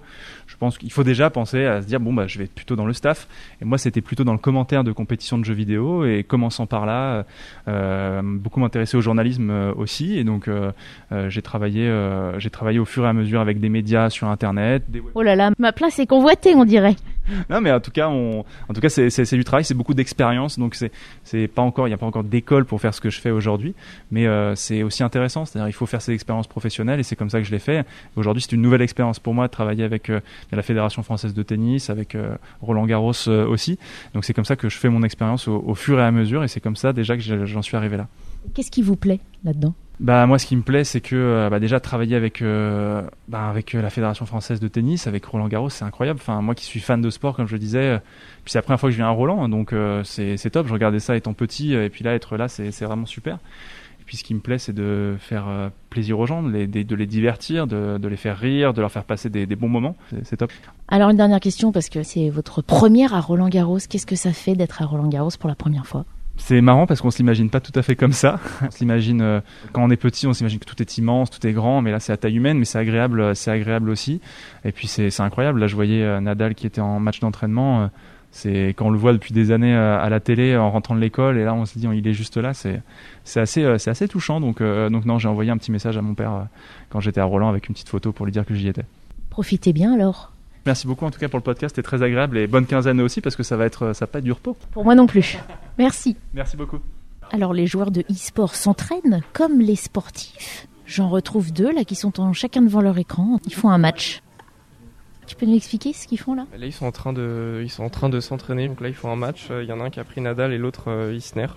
pense 0.57 0.77
qu'il 0.77 0.91
faut 0.91 1.03
déjà 1.03 1.29
penser 1.29 1.65
à 1.65 1.81
se 1.81 1.87
dire 1.87 1.99
bon 1.99 2.13
bah 2.13 2.27
je 2.27 2.37
vais 2.37 2.45
être 2.45 2.53
plutôt 2.53 2.75
dans 2.75 2.85
le 2.85 2.93
staff. 2.93 3.27
Et 3.61 3.65
moi 3.65 3.77
c'était 3.77 4.01
plutôt 4.01 4.23
dans 4.23 4.33
le 4.33 4.39
commentaire 4.39 4.83
de 4.83 4.91
compétition 4.91 5.37
de 5.37 5.45
jeux 5.45 5.53
vidéo 5.53 6.05
et 6.05 6.23
commençant 6.23 6.65
par 6.65 6.85
là, 6.85 7.25
euh, 7.67 8.21
beaucoup 8.23 8.59
m'intéresser 8.59 8.97
au 8.97 9.01
journalisme 9.01 9.49
euh, 9.49 9.73
aussi. 9.75 10.17
Et 10.17 10.23
donc 10.23 10.47
euh, 10.47 10.71
j'ai 11.29 11.41
travaillé, 11.41 11.91
j'ai 12.37 12.49
travaillé 12.49 12.79
au 12.79 12.85
fur 12.85 13.05
et 13.05 13.07
à 13.07 13.13
mesure 13.13 13.41
avec 13.41 13.59
des 13.59 13.69
médias 13.69 14.09
sur 14.09 14.27
internet. 14.27 14.83
Oh 15.15 15.21
là 15.21 15.35
là, 15.35 15.51
ma 15.57 15.71
place 15.71 15.99
est 15.99 16.07
convoitée 16.07 16.55
on 16.55 16.65
dirait. 16.65 16.95
non 17.49 17.59
mais 17.59 17.71
en 17.71 17.81
tout 17.81 17.91
cas 17.91 18.07
on, 18.07 18.45
en 18.69 18.73
tout 18.73 18.79
cas 18.79 18.89
c'est, 18.89 19.09
c'est, 19.09 19.35
du 19.35 19.43
travail, 19.43 19.65
c'est 19.65 19.73
beaucoup 19.73 19.93
d'expérience. 19.93 20.57
Donc 20.57 20.75
c'est 20.75 20.91
c'est 21.23 21.47
pas 21.47 21.61
encore, 21.61 21.87
il 21.87 21.91
n'y 21.91 21.95
a 21.95 21.97
pas 21.97 22.05
encore 22.05 22.23
d'école 22.23 22.65
pour 22.65 22.81
faire 22.81 22.93
ce 22.93 23.01
que 23.01 23.09
je 23.09 23.19
fais 23.19 23.31
aujourd'hui, 23.31 23.75
mais 24.11 24.25
c'est 24.55 24.83
aussi 24.83 25.03
intéressant. 25.03 25.45
C'est-à-dire 25.45 25.69
il 25.69 25.73
faut 25.73 25.85
faire 25.85 26.01
ses 26.01 26.13
expériences 26.13 26.47
professionnelles 26.47 26.99
et 26.99 27.03
c'est 27.03 27.15
comme 27.15 27.29
ça 27.29 27.39
que 27.39 27.45
je 27.45 27.51
l'ai 27.51 27.59
fait. 27.59 27.85
Aujourd'hui 28.15 28.41
c'est 28.41 28.53
une 28.53 28.61
nouvelle 28.61 28.81
expérience 28.81 29.19
pour 29.19 29.33
moi 29.33 29.47
de 29.47 29.51
travailler 29.51 29.83
avec 29.83 30.11
il 30.47 30.51
y 30.51 30.55
a 30.55 30.57
la 30.57 30.63
Fédération 30.63 31.03
française 31.03 31.33
de 31.33 31.43
tennis, 31.43 31.89
avec 31.89 32.15
euh, 32.15 32.35
Roland 32.61 32.85
Garros 32.85 33.13
euh, 33.27 33.45
aussi. 33.45 33.77
Donc 34.13 34.25
c'est 34.25 34.33
comme 34.33 34.45
ça 34.45 34.55
que 34.55 34.69
je 34.69 34.77
fais 34.77 34.89
mon 34.89 35.03
expérience 35.03 35.47
au, 35.47 35.75
fur 35.75 35.99
et 35.99 36.03
à 36.03 36.11
mesure, 36.11 36.43
et 36.43 36.47
c'est 36.47 36.61
comme 36.61 36.75
ça 36.75 36.93
déjà 36.93 37.17
que 37.17 37.45
j'en 37.45 37.61
suis 37.61 37.75
arrivé 37.75 37.97
là. 37.97 38.07
Qu'est-ce 38.53 38.71
qui 38.71 38.81
vous 38.81 38.95
plaît 38.95 39.19
là-dedans? 39.43 39.73
Bah 39.99 40.27
moi 40.27 40.37
ce 40.37 40.45
qui 40.45 40.55
me 40.55 40.61
plaît 40.61 40.83
c'est 40.83 41.01
que 41.01 41.15
euh, 41.15 41.49
bah, 41.49 41.59
déjà 41.59 41.79
travailler 41.79 42.15
avec 42.15 42.43
bah, 42.43 43.49
avec 43.49 43.73
la 43.73 43.89
fédération 43.89 44.27
française 44.27 44.59
de 44.59 44.67
tennis 44.67 45.07
avec 45.07 45.25
Roland 45.25 45.47
Garros 45.47 45.69
c'est 45.69 45.85
incroyable 45.85 46.19
enfin 46.21 46.39
moi 46.41 46.53
qui 46.53 46.65
suis 46.65 46.79
fan 46.79 47.01
de 47.01 47.09
sport 47.09 47.35
comme 47.35 47.47
je 47.47 47.53
le 47.53 47.59
disais 47.59 47.99
puis 48.43 48.51
c'est 48.51 48.59
la 48.59 48.61
première 48.61 48.79
fois 48.79 48.89
que 48.89 48.91
je 48.91 48.97
viens 48.97 49.07
à 49.07 49.11
Roland 49.11 49.49
donc 49.49 49.73
c'est 50.03 50.49
top 50.51 50.67
je 50.67 50.73
regardais 50.73 50.99
ça 50.99 51.17
étant 51.17 51.33
petit 51.33 51.73
et 51.73 51.89
puis 51.89 52.03
là 52.03 52.13
être 52.13 52.37
là 52.37 52.47
c'est 52.47 52.83
vraiment 52.83 53.07
super 53.07 53.39
puis 54.07 54.15
ce 54.15 54.23
qui 54.23 54.33
me 54.33 54.39
plaît, 54.39 54.57
c'est 54.57 54.73
de 54.73 55.17
faire 55.19 55.47
euh, 55.49 55.69
plaisir 55.89 56.17
aux 56.17 56.25
gens, 56.25 56.41
de 56.41 56.49
les, 56.49 56.65
de 56.65 56.95
les 56.95 57.05
divertir, 57.05 57.67
de, 57.67 57.97
de, 57.97 58.07
les 58.07 58.15
faire 58.15 58.39
rire, 58.39 58.73
de 58.73 58.79
leur 58.79 58.91
faire 58.91 59.03
passer 59.03 59.29
des, 59.29 59.45
des 59.45 59.55
bons 59.57 59.67
moments. 59.67 59.97
C'est 60.23 60.37
top. 60.37 60.51
Alors 60.87 61.09
une 61.09 61.17
dernière 61.17 61.41
question, 61.41 61.73
parce 61.73 61.89
que 61.89 62.03
c'est 62.03 62.29
votre 62.29 62.61
première 62.61 63.13
à 63.13 63.19
Roland 63.19 63.49
Garros. 63.49 63.79
Qu'est-ce 63.89 64.05
que 64.05 64.15
ça 64.15 64.31
fait 64.31 64.55
d'être 64.55 64.81
à 64.81 64.85
Roland 64.85 65.09
Garros 65.09 65.31
pour 65.37 65.49
la 65.49 65.55
première 65.55 65.85
fois? 65.85 66.05
C'est 66.37 66.61
marrant 66.61 66.87
parce 66.87 67.01
qu'on 67.01 67.11
s'imagine 67.11 67.49
pas 67.49 67.59
tout 67.59 67.73
à 67.75 67.81
fait 67.81 67.97
comme 67.97 68.13
ça. 68.13 68.39
On 68.61 68.71
s'imagine 68.71 69.21
euh, 69.21 69.41
quand 69.73 69.83
on 69.83 69.89
est 69.89 69.97
petit, 69.97 70.27
on 70.27 70.33
s'imagine 70.33 70.59
que 70.59 70.65
tout 70.65 70.79
est 70.81 70.97
immense, 70.99 71.31
tout 71.31 71.45
est 71.45 71.51
grand, 71.51 71.81
mais 71.81 71.91
là 71.91 71.99
c'est 71.99 72.13
à 72.13 72.17
taille 72.17 72.35
humaine, 72.37 72.59
mais 72.59 72.65
c'est 72.65 72.77
agréable, 72.77 73.19
euh, 73.19 73.33
c'est 73.33 73.49
agréable 73.49 73.89
aussi. 73.89 74.21
Et 74.63 74.71
puis 74.71 74.87
c'est 74.87 75.19
incroyable. 75.19 75.59
Là, 75.59 75.67
je 75.67 75.75
voyais 75.75 76.21
Nadal 76.21 76.53
qui 76.55 76.67
était 76.67 76.79
en 76.79 76.99
match 76.99 77.19
d'entraînement 77.19 77.89
c'est 78.31 78.69
quand 78.69 78.87
on 78.87 78.89
le 78.89 78.97
voit 78.97 79.13
depuis 79.13 79.33
des 79.33 79.51
années 79.51 79.75
euh, 79.75 79.99
à 79.99 80.09
la 80.09 80.19
télé 80.19 80.55
en 80.57 80.69
rentrant 80.69 80.95
de 80.95 80.99
l'école 80.99 81.37
et 81.37 81.43
là 81.43 81.53
on 81.53 81.65
se 81.65 81.79
dit 81.79 81.87
il 81.93 82.07
est 82.07 82.13
juste 82.13 82.37
là 82.37 82.53
c'est 82.53 82.81
c'est 83.23 83.39
assez 83.39 83.63
euh, 83.63 83.77
c'est 83.77 83.89
assez 83.89 84.07
touchant 84.07 84.39
donc 84.39 84.61
euh, 84.61 84.89
donc 84.89 85.05
non 85.05 85.17
j'ai 85.17 85.27
envoyé 85.27 85.49
un 85.49 85.57
petit 85.57 85.71
message 85.71 85.97
à 85.97 86.01
mon 86.01 86.13
père 86.13 86.47
quand 86.89 86.99
j'étais 86.99 87.21
à 87.21 87.25
Roland 87.25 87.49
avec 87.49 87.67
une 87.67 87.73
petite 87.73 87.89
photo 87.89 88.11
pour 88.11 88.25
lui 88.25 88.31
dire 88.31 88.45
que 88.45 88.53
j'y 88.53 88.67
étais 88.67 88.85
profitez 89.29 89.73
bien 89.73 89.93
alors 89.93 90.31
Merci 90.65 90.85
beaucoup 90.85 91.05
en 91.05 91.11
tout 91.11 91.19
cas 91.19 91.29
pour 91.29 91.39
le 91.39 91.43
podcast, 91.43 91.77
c'était 91.77 91.87
très 91.87 92.03
agréable 92.03 92.37
et 92.37 92.45
bonne 92.45 92.65
quinzaine 92.65 92.99
aussi 92.99 93.21
parce 93.21 93.37
que 93.37 93.43
ça 93.43 93.55
va 93.55 93.65
être 93.65 93.93
ça 93.93 94.03
va 94.03 94.11
pas 94.11 94.19
être 94.19 94.25
du 94.25 94.33
repos. 94.33 94.57
Pour 94.71 94.83
moi 94.83 94.95
non 94.95 95.07
plus. 95.07 95.37
Merci. 95.77 96.17
Merci 96.33 96.57
beaucoup. 96.57 96.79
Alors 97.31 97.53
les 97.53 97.67
joueurs 97.67 97.89
de 97.89 98.01
e-sport 98.11 98.53
s'entraînent 98.53 99.21
comme 99.31 99.61
les 99.61 99.77
sportifs. 99.77 100.67
J'en 100.85 101.07
retrouve 101.07 101.53
deux 101.53 101.73
là 101.73 101.85
qui 101.85 101.95
sont 101.95 102.19
en, 102.19 102.33
chacun 102.33 102.61
devant 102.61 102.81
leur 102.81 102.97
écran. 102.97 103.39
Ils 103.45 103.53
font 103.53 103.69
un 103.69 103.77
match. 103.77 104.21
Tu 105.27 105.35
peux 105.35 105.45
nous 105.45 105.57
expliquer 105.57 105.91
ce 105.91 106.07
qu'ils 106.07 106.19
font 106.19 106.35
là? 106.35 106.45
Là, 106.57 106.65
ils 106.65 106.73
sont 106.73 106.85
en 106.85 106.91
train 106.91 107.11
de, 107.11 107.61
ils 107.61 107.69
sont 107.69 107.83
en 107.83 107.89
train 107.89 108.07
de 108.07 108.21
s'entraîner. 108.21 108.69
Donc 108.69 108.79
là, 108.79 108.87
ils 108.87 108.95
font 108.95 109.11
un 109.11 109.17
match. 109.17 109.47
Il 109.51 109.65
y 109.65 109.73
en 109.73 109.81
a 109.81 109.83
un 109.83 109.89
qui 109.89 109.99
a 109.99 110.05
pris 110.05 110.21
Nadal 110.21 110.53
et 110.53 110.57
l'autre 110.57 110.85
euh, 110.87 111.13
Isner. 111.13 111.47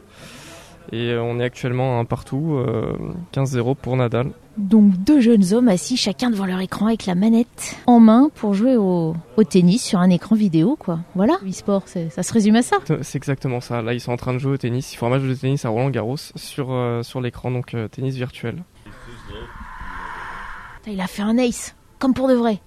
Et 0.90 1.10
euh, 1.10 1.22
on 1.22 1.38
est 1.38 1.44
actuellement 1.44 2.00
un 2.00 2.04
partout, 2.04 2.58
15-0 3.32 3.70
euh, 3.70 3.74
pour 3.74 3.96
Nadal. 3.96 4.32
Donc 4.56 4.92
deux 5.04 5.20
jeunes 5.20 5.52
hommes 5.52 5.68
assis 5.68 5.96
chacun 5.96 6.30
devant 6.30 6.46
leur 6.46 6.58
écran 6.58 6.86
avec 6.86 7.06
la 7.06 7.14
manette 7.14 7.76
en 7.86 8.00
main 8.00 8.28
pour 8.34 8.54
jouer 8.54 8.76
au, 8.76 9.14
tennis 9.48 9.84
sur 9.84 10.00
un 10.00 10.10
écran 10.10 10.34
vidéo, 10.34 10.76
quoi. 10.76 10.98
Voilà, 11.14 11.38
e-sport, 11.48 11.84
ça 11.86 12.22
se 12.22 12.32
résume 12.32 12.56
à 12.56 12.62
ça. 12.62 12.78
C'est 13.02 13.16
exactement 13.16 13.60
ça. 13.60 13.82
Là, 13.82 13.94
ils 13.94 14.00
sont 14.00 14.12
en 14.12 14.16
train 14.16 14.34
de 14.34 14.38
jouer 14.38 14.54
au 14.54 14.58
tennis. 14.58 14.92
Ils 14.92 14.96
font 14.96 15.06
un 15.06 15.10
match 15.10 15.22
de 15.22 15.34
tennis 15.34 15.64
à 15.64 15.68
Roland 15.68 15.90
Garros 15.90 16.16
sur, 16.34 17.00
sur 17.02 17.20
l'écran, 17.20 17.52
donc 17.52 17.76
tennis 17.92 18.16
virtuel. 18.16 18.64
Il 20.88 21.00
a 21.00 21.06
fait 21.06 21.22
un 21.22 21.38
ace, 21.38 21.76
comme 22.00 22.14
pour 22.14 22.26
de 22.26 22.34
vrai. 22.34 22.60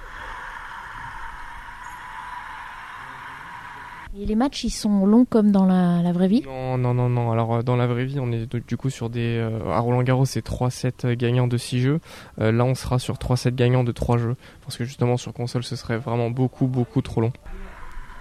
Et 4.23 4.25
les 4.25 4.35
matchs, 4.35 4.63
ils 4.63 4.69
sont 4.69 5.05
longs 5.05 5.25
comme 5.25 5.51
dans 5.51 5.65
la, 5.65 6.13
vraie 6.13 6.29
vie? 6.29 6.43
Non, 6.45 6.77
non, 6.77 6.93
non, 6.93 7.09
non. 7.09 7.33
Alors, 7.33 7.55
euh, 7.55 7.61
dans 7.61 7.75
la 7.75 7.87
vraie 7.87 8.05
vie, 8.05 8.21
on 8.21 8.31
est 8.31 8.55
du 8.55 8.77
coup 8.77 8.89
sur 8.89 9.09
des. 9.09 9.35
Euh, 9.37 9.69
à 9.69 9.79
Roland 9.79 10.01
Garros, 10.01 10.23
c'est 10.23 10.41
3 10.41 10.69
sets 10.69 11.17
gagnants 11.17 11.47
de 11.47 11.57
6 11.57 11.81
jeux. 11.81 11.99
Euh, 12.39 12.53
là, 12.53 12.63
on 12.63 12.73
sera 12.73 12.99
sur 12.99 13.17
3 13.17 13.35
sets 13.35 13.51
gagnants 13.51 13.83
de 13.83 13.91
3 13.91 14.17
jeux. 14.17 14.37
Parce 14.61 14.77
que 14.77 14.85
justement, 14.85 15.17
sur 15.17 15.33
console, 15.33 15.65
ce 15.65 15.75
serait 15.75 15.97
vraiment 15.97 16.29
beaucoup, 16.29 16.67
beaucoup 16.67 17.01
trop 17.01 17.19
long. 17.19 17.33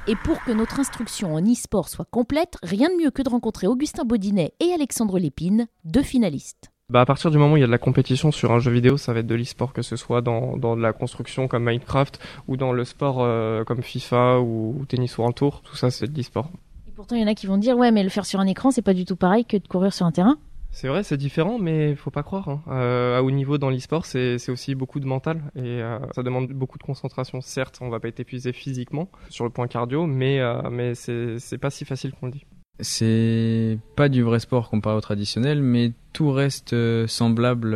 Et 0.08 0.16
pour 0.16 0.42
que 0.42 0.50
notre 0.50 0.80
instruction 0.80 1.36
en 1.36 1.40
e-sport 1.40 1.88
soit 1.88 2.08
complète, 2.10 2.56
rien 2.64 2.88
de 2.88 3.00
mieux 3.00 3.12
que 3.12 3.22
de 3.22 3.28
rencontrer 3.28 3.68
Augustin 3.68 4.02
Baudinet 4.04 4.54
et 4.58 4.72
Alexandre 4.72 5.20
Lépine, 5.20 5.68
deux 5.84 6.02
finalistes. 6.02 6.71
Bah 6.92 7.00
à 7.00 7.06
partir 7.06 7.30
du 7.30 7.38
moment 7.38 7.54
où 7.54 7.56
il 7.56 7.60
y 7.60 7.64
a 7.64 7.66
de 7.66 7.72
la 7.72 7.78
compétition 7.78 8.30
sur 8.30 8.52
un 8.52 8.58
jeu 8.58 8.70
vidéo, 8.70 8.98
ça 8.98 9.14
va 9.14 9.20
être 9.20 9.26
de 9.26 9.34
l'e-sport, 9.34 9.72
que 9.72 9.80
ce 9.80 9.96
soit 9.96 10.20
dans, 10.20 10.58
dans 10.58 10.76
de 10.76 10.82
la 10.82 10.92
construction 10.92 11.48
comme 11.48 11.64
Minecraft 11.64 12.20
ou 12.48 12.58
dans 12.58 12.70
le 12.74 12.84
sport 12.84 13.20
euh, 13.20 13.64
comme 13.64 13.82
FIFA 13.82 14.40
ou, 14.40 14.84
Tennis 14.86 15.16
World 15.16 15.34
Tour. 15.34 15.62
Tout 15.62 15.74
ça, 15.74 15.90
c'est 15.90 16.06
de 16.06 16.14
l'e-sport. 16.14 16.50
Et 16.86 16.90
pourtant, 16.94 17.16
il 17.16 17.22
y 17.22 17.24
en 17.24 17.28
a 17.28 17.34
qui 17.34 17.46
vont 17.46 17.56
dire 17.56 17.78
ouais, 17.78 17.90
mais 17.92 18.02
le 18.02 18.10
faire 18.10 18.26
sur 18.26 18.40
un 18.40 18.46
écran, 18.46 18.70
c'est 18.70 18.82
pas 18.82 18.92
du 18.92 19.06
tout 19.06 19.16
pareil 19.16 19.46
que 19.46 19.56
de 19.56 19.66
courir 19.66 19.94
sur 19.94 20.04
un 20.04 20.12
terrain. 20.12 20.36
C'est 20.70 20.88
vrai, 20.88 21.02
c'est 21.02 21.16
différent, 21.16 21.58
mais 21.58 21.96
faut 21.96 22.10
pas 22.10 22.22
croire. 22.22 22.50
Hein. 22.50 22.60
Euh, 22.68 23.16
à 23.16 23.22
haut 23.22 23.30
niveau 23.30 23.56
dans 23.56 23.70
l'e-sport, 23.70 24.04
c'est 24.04 24.50
aussi 24.50 24.74
beaucoup 24.74 25.00
de 25.00 25.06
mental 25.06 25.40
et 25.56 25.80
euh, 25.80 25.98
ça 26.14 26.22
demande 26.22 26.48
beaucoup 26.48 26.76
de 26.76 26.82
concentration. 26.82 27.40
Certes, 27.40 27.78
on 27.80 27.88
va 27.88 28.00
pas 28.00 28.08
être 28.08 28.20
épuisé 28.20 28.52
physiquement 28.52 29.08
sur 29.30 29.46
le 29.46 29.50
point 29.50 29.66
cardio, 29.66 30.06
mais 30.06 30.40
euh, 30.40 30.60
mais 30.70 30.94
c'est 30.94 31.58
pas 31.58 31.70
si 31.70 31.86
facile 31.86 32.12
qu'on 32.12 32.26
le 32.26 32.32
dit. 32.32 32.44
C'est 32.80 33.78
pas 33.96 34.08
du 34.08 34.22
vrai 34.22 34.40
sport 34.40 34.68
comparé 34.68 34.96
au 34.96 35.00
traditionnel, 35.00 35.62
mais 35.62 35.92
tout 36.12 36.32
reste 36.32 36.74
semblable 37.06 37.74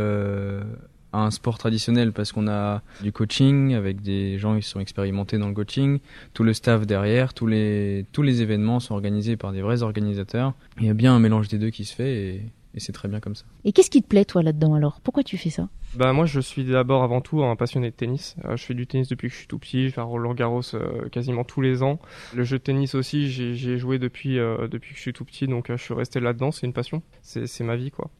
à 1.12 1.18
un 1.20 1.30
sport 1.30 1.58
traditionnel 1.58 2.12
parce 2.12 2.32
qu'on 2.32 2.48
a 2.48 2.82
du 3.02 3.12
coaching 3.12 3.74
avec 3.74 4.02
des 4.02 4.38
gens 4.38 4.56
qui 4.56 4.66
sont 4.66 4.80
expérimentés 4.80 5.38
dans 5.38 5.48
le 5.48 5.54
coaching, 5.54 6.00
tout 6.34 6.44
le 6.44 6.52
staff 6.52 6.86
derrière, 6.86 7.34
tous 7.34 7.46
les 7.46 8.04
tous 8.12 8.22
les 8.22 8.42
événements 8.42 8.80
sont 8.80 8.94
organisés 8.94 9.36
par 9.36 9.52
des 9.52 9.62
vrais 9.62 9.82
organisateurs. 9.82 10.54
Il 10.78 10.86
y 10.86 10.90
a 10.90 10.94
bien 10.94 11.14
un 11.14 11.18
mélange 11.18 11.48
des 11.48 11.58
deux 11.58 11.70
qui 11.70 11.84
se 11.84 11.94
fait 11.94 12.14
et 12.14 12.42
et 12.76 12.80
c'est 12.80 12.92
très 12.92 13.08
bien 13.08 13.20
comme 13.20 13.34
ça. 13.34 13.44
Et 13.64 13.72
qu'est-ce 13.72 13.90
qui 13.90 14.02
te 14.02 14.06
plaît 14.06 14.24
toi 14.24 14.42
là-dedans 14.42 14.74
alors? 14.74 15.00
Pourquoi 15.00 15.22
tu 15.22 15.38
fais 15.38 15.50
ça? 15.50 15.68
Bah 15.94 16.12
moi 16.12 16.26
je 16.26 16.40
suis 16.40 16.64
d'abord 16.64 17.02
avant 17.02 17.20
tout 17.20 17.42
un 17.42 17.56
passionné 17.56 17.90
de 17.90 17.96
tennis. 17.96 18.36
Euh, 18.44 18.56
je 18.56 18.64
fais 18.64 18.74
du 18.74 18.86
tennis 18.86 19.08
depuis 19.08 19.28
que 19.28 19.34
je 19.34 19.38
suis 19.38 19.46
tout 19.46 19.58
petit. 19.58 19.88
Je 19.88 19.94
fais 19.94 20.00
Roland 20.00 20.34
Garros 20.34 20.62
euh, 20.74 21.08
quasiment 21.08 21.42
tous 21.42 21.62
les 21.62 21.82
ans. 21.82 21.98
Le 22.34 22.44
jeu 22.44 22.58
de 22.58 22.62
tennis 22.62 22.94
aussi, 22.94 23.30
j'ai 23.30 23.78
joué 23.78 23.98
depuis 23.98 24.38
euh, 24.38 24.68
depuis 24.68 24.90
que 24.90 24.96
je 24.96 25.02
suis 25.02 25.12
tout 25.12 25.24
petit, 25.24 25.46
donc 25.46 25.68
je 25.68 25.82
suis 25.82 25.94
resté 25.94 26.20
là-dedans. 26.20 26.52
C'est 26.52 26.66
une 26.66 26.72
passion. 26.72 27.02
C'est 27.22 27.64
ma 27.64 27.76
vie 27.76 27.90
quoi. 27.90 28.10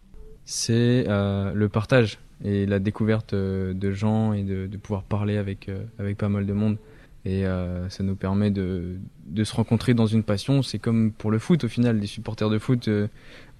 C'est 0.44 1.04
le 1.06 1.66
partage 1.68 2.18
et 2.44 2.66
la 2.66 2.78
découverte 2.78 3.34
de 3.34 3.92
gens 3.92 4.32
et 4.32 4.42
de, 4.42 4.66
de 4.66 4.76
pouvoir 4.76 5.02
parler 5.02 5.36
avec 5.36 5.70
avec 5.98 6.16
pas 6.16 6.28
mal 6.28 6.46
de 6.46 6.52
monde 6.52 6.78
et 7.28 7.44
ça 7.88 8.04
nous 8.04 8.14
permet 8.14 8.52
de, 8.52 8.98
de, 9.26 9.42
se 9.42 9.52
rencontrer 9.52 9.94
dans 9.94 10.06
une 10.06 10.22
passion. 10.22 10.62
C'est 10.62 10.78
comme 10.78 11.10
pour 11.10 11.32
le 11.32 11.40
foot 11.40 11.64
au 11.64 11.68
final, 11.68 11.98
des 11.98 12.06
supporters 12.06 12.48
de 12.48 12.58
foot 12.58 12.88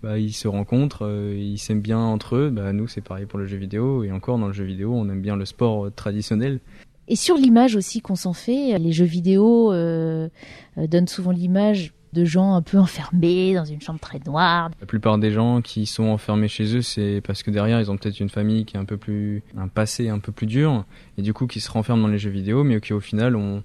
bah, 0.02 0.18
ils 0.18 0.32
se 0.32 0.46
rencontrent, 0.46 1.06
euh, 1.06 1.34
ils 1.36 1.58
s'aiment 1.58 1.80
bien 1.80 1.98
entre 1.98 2.36
eux. 2.36 2.50
Bah, 2.50 2.72
nous, 2.72 2.86
c'est 2.86 3.00
pareil 3.00 3.26
pour 3.26 3.38
le 3.38 3.46
jeu 3.46 3.56
vidéo. 3.56 4.04
Et 4.04 4.12
encore, 4.12 4.38
dans 4.38 4.46
le 4.46 4.52
jeu 4.52 4.64
vidéo, 4.64 4.92
on 4.94 5.08
aime 5.08 5.22
bien 5.22 5.36
le 5.36 5.44
sport 5.44 5.86
euh, 5.86 5.90
traditionnel. 5.90 6.60
Et 7.08 7.16
sur 7.16 7.36
l'image 7.36 7.76
aussi 7.76 8.00
qu'on 8.00 8.16
s'en 8.16 8.32
fait, 8.32 8.78
les 8.78 8.92
jeux 8.92 9.04
vidéo 9.04 9.72
euh, 9.72 10.28
donnent 10.76 11.06
souvent 11.06 11.30
l'image 11.30 11.94
de 12.16 12.24
gens 12.24 12.54
un 12.54 12.62
peu 12.62 12.78
enfermés 12.78 13.54
dans 13.54 13.64
une 13.64 13.80
chambre 13.80 14.00
très 14.00 14.18
noire. 14.26 14.70
La 14.80 14.86
plupart 14.86 15.18
des 15.18 15.30
gens 15.30 15.60
qui 15.62 15.86
sont 15.86 16.04
enfermés 16.04 16.48
chez 16.48 16.76
eux, 16.76 16.82
c'est 16.82 17.20
parce 17.24 17.42
que 17.42 17.50
derrière, 17.50 17.80
ils 17.80 17.90
ont 17.90 17.96
peut-être 17.96 18.20
une 18.20 18.30
famille 18.30 18.64
qui 18.64 18.76
est 18.76 18.80
un 18.80 18.84
peu 18.84 18.96
plus, 18.96 19.42
un 19.56 19.68
passé 19.68 20.08
un 20.08 20.18
peu 20.18 20.32
plus 20.32 20.46
dur, 20.46 20.84
et 21.18 21.22
du 21.22 21.32
coup, 21.32 21.46
qui 21.46 21.60
se 21.60 21.70
renferment 21.70 22.02
dans 22.02 22.08
les 22.08 22.18
jeux 22.18 22.30
vidéo, 22.30 22.64
mais 22.64 22.80
qui 22.80 22.92
au 22.92 23.00
final 23.00 23.36
ont 23.36 23.62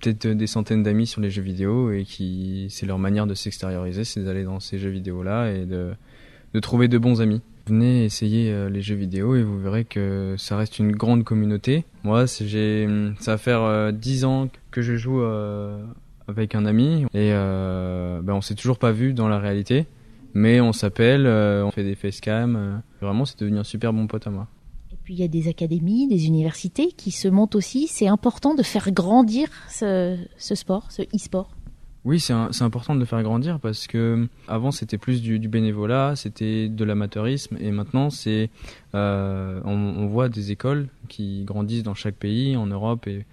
peut-être 0.00 0.26
des 0.26 0.46
centaines 0.46 0.82
d'amis 0.82 1.06
sur 1.06 1.20
les 1.20 1.30
jeux 1.30 1.42
vidéo 1.42 1.90
et 1.90 2.04
qui 2.04 2.66
c'est 2.70 2.86
leur 2.86 2.98
manière 2.98 3.26
de 3.26 3.34
s'extérioriser, 3.34 4.04
c'est 4.04 4.22
d'aller 4.22 4.44
dans 4.44 4.60
ces 4.60 4.78
jeux 4.78 4.90
vidéo 4.90 5.22
là 5.22 5.50
et 5.50 5.64
de, 5.64 5.94
de 6.52 6.60
trouver 6.60 6.88
de 6.88 6.98
bons 6.98 7.20
amis. 7.20 7.40
Venez 7.66 8.04
essayer 8.04 8.52
euh, 8.52 8.68
les 8.68 8.80
jeux 8.80 8.94
vidéo 8.94 9.34
et 9.34 9.42
vous 9.42 9.58
verrez 9.58 9.84
que 9.84 10.36
ça 10.38 10.56
reste 10.56 10.78
une 10.78 10.92
grande 10.92 11.24
communauté. 11.24 11.84
Moi, 12.04 12.26
j'ai 12.26 12.88
ça 13.18 13.32
va 13.32 13.38
faire 13.38 13.92
10 13.92 14.24
euh, 14.24 14.26
ans 14.26 14.48
que 14.70 14.82
je 14.82 14.96
joue 14.96 15.20
euh, 15.20 15.82
avec 16.28 16.54
un 16.54 16.66
ami 16.66 17.04
et 17.14 17.32
euh, 17.32 18.20
ben 18.22 18.34
on 18.34 18.40
s'est 18.40 18.54
toujours 18.54 18.78
pas 18.78 18.92
vu 18.92 19.12
dans 19.12 19.28
la 19.28 19.38
réalité, 19.38 19.86
mais 20.34 20.60
on 20.60 20.72
s'appelle, 20.72 21.26
on 21.26 21.70
fait 21.70 21.84
des 21.84 21.94
facecam. 21.94 22.82
vraiment, 23.00 23.24
c'est 23.24 23.38
devenu 23.38 23.58
un 23.58 23.64
super 23.64 23.92
bon 23.92 24.06
pote 24.06 24.26
à 24.26 24.30
moi. 24.30 24.48
Puis 25.06 25.14
il 25.14 25.20
y 25.20 25.22
a 25.22 25.28
des 25.28 25.46
académies, 25.46 26.08
des 26.08 26.26
universités 26.26 26.88
qui 26.88 27.12
se 27.12 27.28
montent 27.28 27.54
aussi. 27.54 27.86
C'est 27.86 28.08
important 28.08 28.54
de 28.54 28.64
faire 28.64 28.90
grandir 28.90 29.48
ce, 29.68 30.18
sport, 30.36 30.90
ce 30.90 31.02
e-sport. 31.02 31.48
Oui, 32.04 32.18
c'est 32.18 32.32
important 32.32 32.92
de 32.92 32.98
le 32.98 33.04
faire 33.04 33.22
grandir 33.22 33.60
parce 33.60 33.86
que 33.86 34.26
avant 34.48 34.72
c'était 34.72 34.98
plus 34.98 35.22
du, 35.22 35.38
bénévolat, 35.48 36.16
c'était 36.16 36.68
de 36.68 36.84
l'amateurisme 36.84 37.56
et 37.60 37.70
maintenant 37.70 38.10
c'est 38.10 38.50
euh, 38.96 39.60
on, 39.64 40.06
voit 40.06 40.28
des 40.28 40.50
écoles 40.50 40.88
qui 41.08 41.44
grandissent 41.44 41.84
dans 41.84 41.94
chaque 41.94 42.16
pays, 42.16 42.56
en 42.56 42.66
Europe 42.66 43.06
et, 43.06 43.24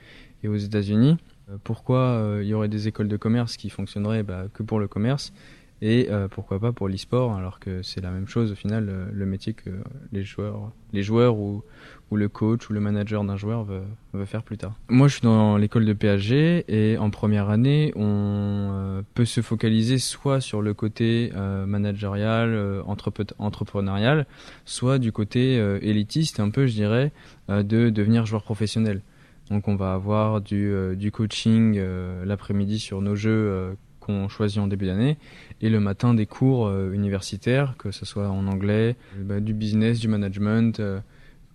aux 0.48 0.56
États-Unis. 0.56 1.18
Euh, 1.50 1.58
pourquoi 1.64 2.00
euh, 2.00 2.40
il 2.44 2.48
y 2.48 2.54
aurait 2.54 2.70
des 2.70 2.88
écoles 2.88 3.08
de 3.08 3.18
commerce 3.18 3.58
qui 3.58 3.70
fonctionneraient 3.70 4.24
bah, 4.24 4.46
que 4.54 4.64
pour 4.64 4.80
le 4.80 4.88
commerce 4.88 5.34
et 5.82 6.08
euh, 6.10 6.30
pourquoi 6.30 6.60
pas 6.60 6.72
pour 6.72 6.88
l'e-sport 6.88 7.34
alors 7.36 7.60
que 7.60 7.82
c'est 7.82 8.00
la 8.00 8.12
même 8.12 8.28
chose 8.28 8.54
au 8.54 8.56
final 8.56 9.10
le 9.12 9.26
métier 9.26 9.54
que 9.54 9.70
les 10.14 10.24
joueurs 10.24 10.72
les 10.94 11.04
joueurs 11.04 11.36
ou, 11.36 11.62
ou 12.10 12.16
le 12.16 12.30
coach 12.30 12.70
ou 12.70 12.74
le 12.74 12.80
manager 12.80 13.26
d'un 13.26 13.36
joueur 13.36 13.66
veut, 13.66 13.84
faire 14.26 14.44
plus 14.44 14.58
tard. 14.58 14.76
Moi 14.88 15.10
je 15.10 15.16
suis 15.16 15.24
dans 15.24 15.58
l'école 15.58 15.84
de 15.84 15.94
PHG 15.94 16.64
et 16.70 16.98
en 16.98 17.10
première 17.10 17.50
année 17.50 17.92
on 17.98 19.04
peut 19.14 19.26
se 19.26 19.42
focaliser 19.42 19.98
soit 19.98 20.40
sur 20.40 20.62
le 20.62 20.74
côté 20.74 21.34
managérial, 21.68 22.82
entrepreneurial, 22.88 24.26
soit 24.64 25.00
du 25.00 25.12
côté 25.12 25.56
élitiste 25.82 26.40
un 26.40 26.52
peu 26.52 26.68
je 26.68 26.74
dirais 26.74 27.12
de 27.50 27.90
devenir 27.90 28.26
joueur 28.26 28.44
professionnel. 28.44 29.02
Donc 29.50 29.68
on 29.68 29.76
va 29.76 29.94
avoir 29.94 30.42
du, 30.42 30.74
du 30.96 31.12
coaching 31.12 31.80
l'après-midi 32.24 32.80
sur 32.80 33.02
nos 33.02 33.16
jeux 33.16 33.76
qu'on 34.04 34.28
choisit 34.28 34.60
en 34.60 34.68
début 34.68 34.86
d'année 34.86 35.18
et 35.62 35.70
le 35.70 35.80
matin 35.80 36.14
des 36.14 36.26
cours 36.26 36.68
euh, 36.68 36.92
universitaires, 36.92 37.76
que 37.78 37.92
ce 37.92 38.06
soit 38.06 38.30
en 38.30 38.48
anglais, 38.48 38.98
bah, 39.18 39.40
du 39.40 39.54
business, 39.54 40.00
du 40.00 40.10
management, 40.10 40.80
euh, 40.82 41.00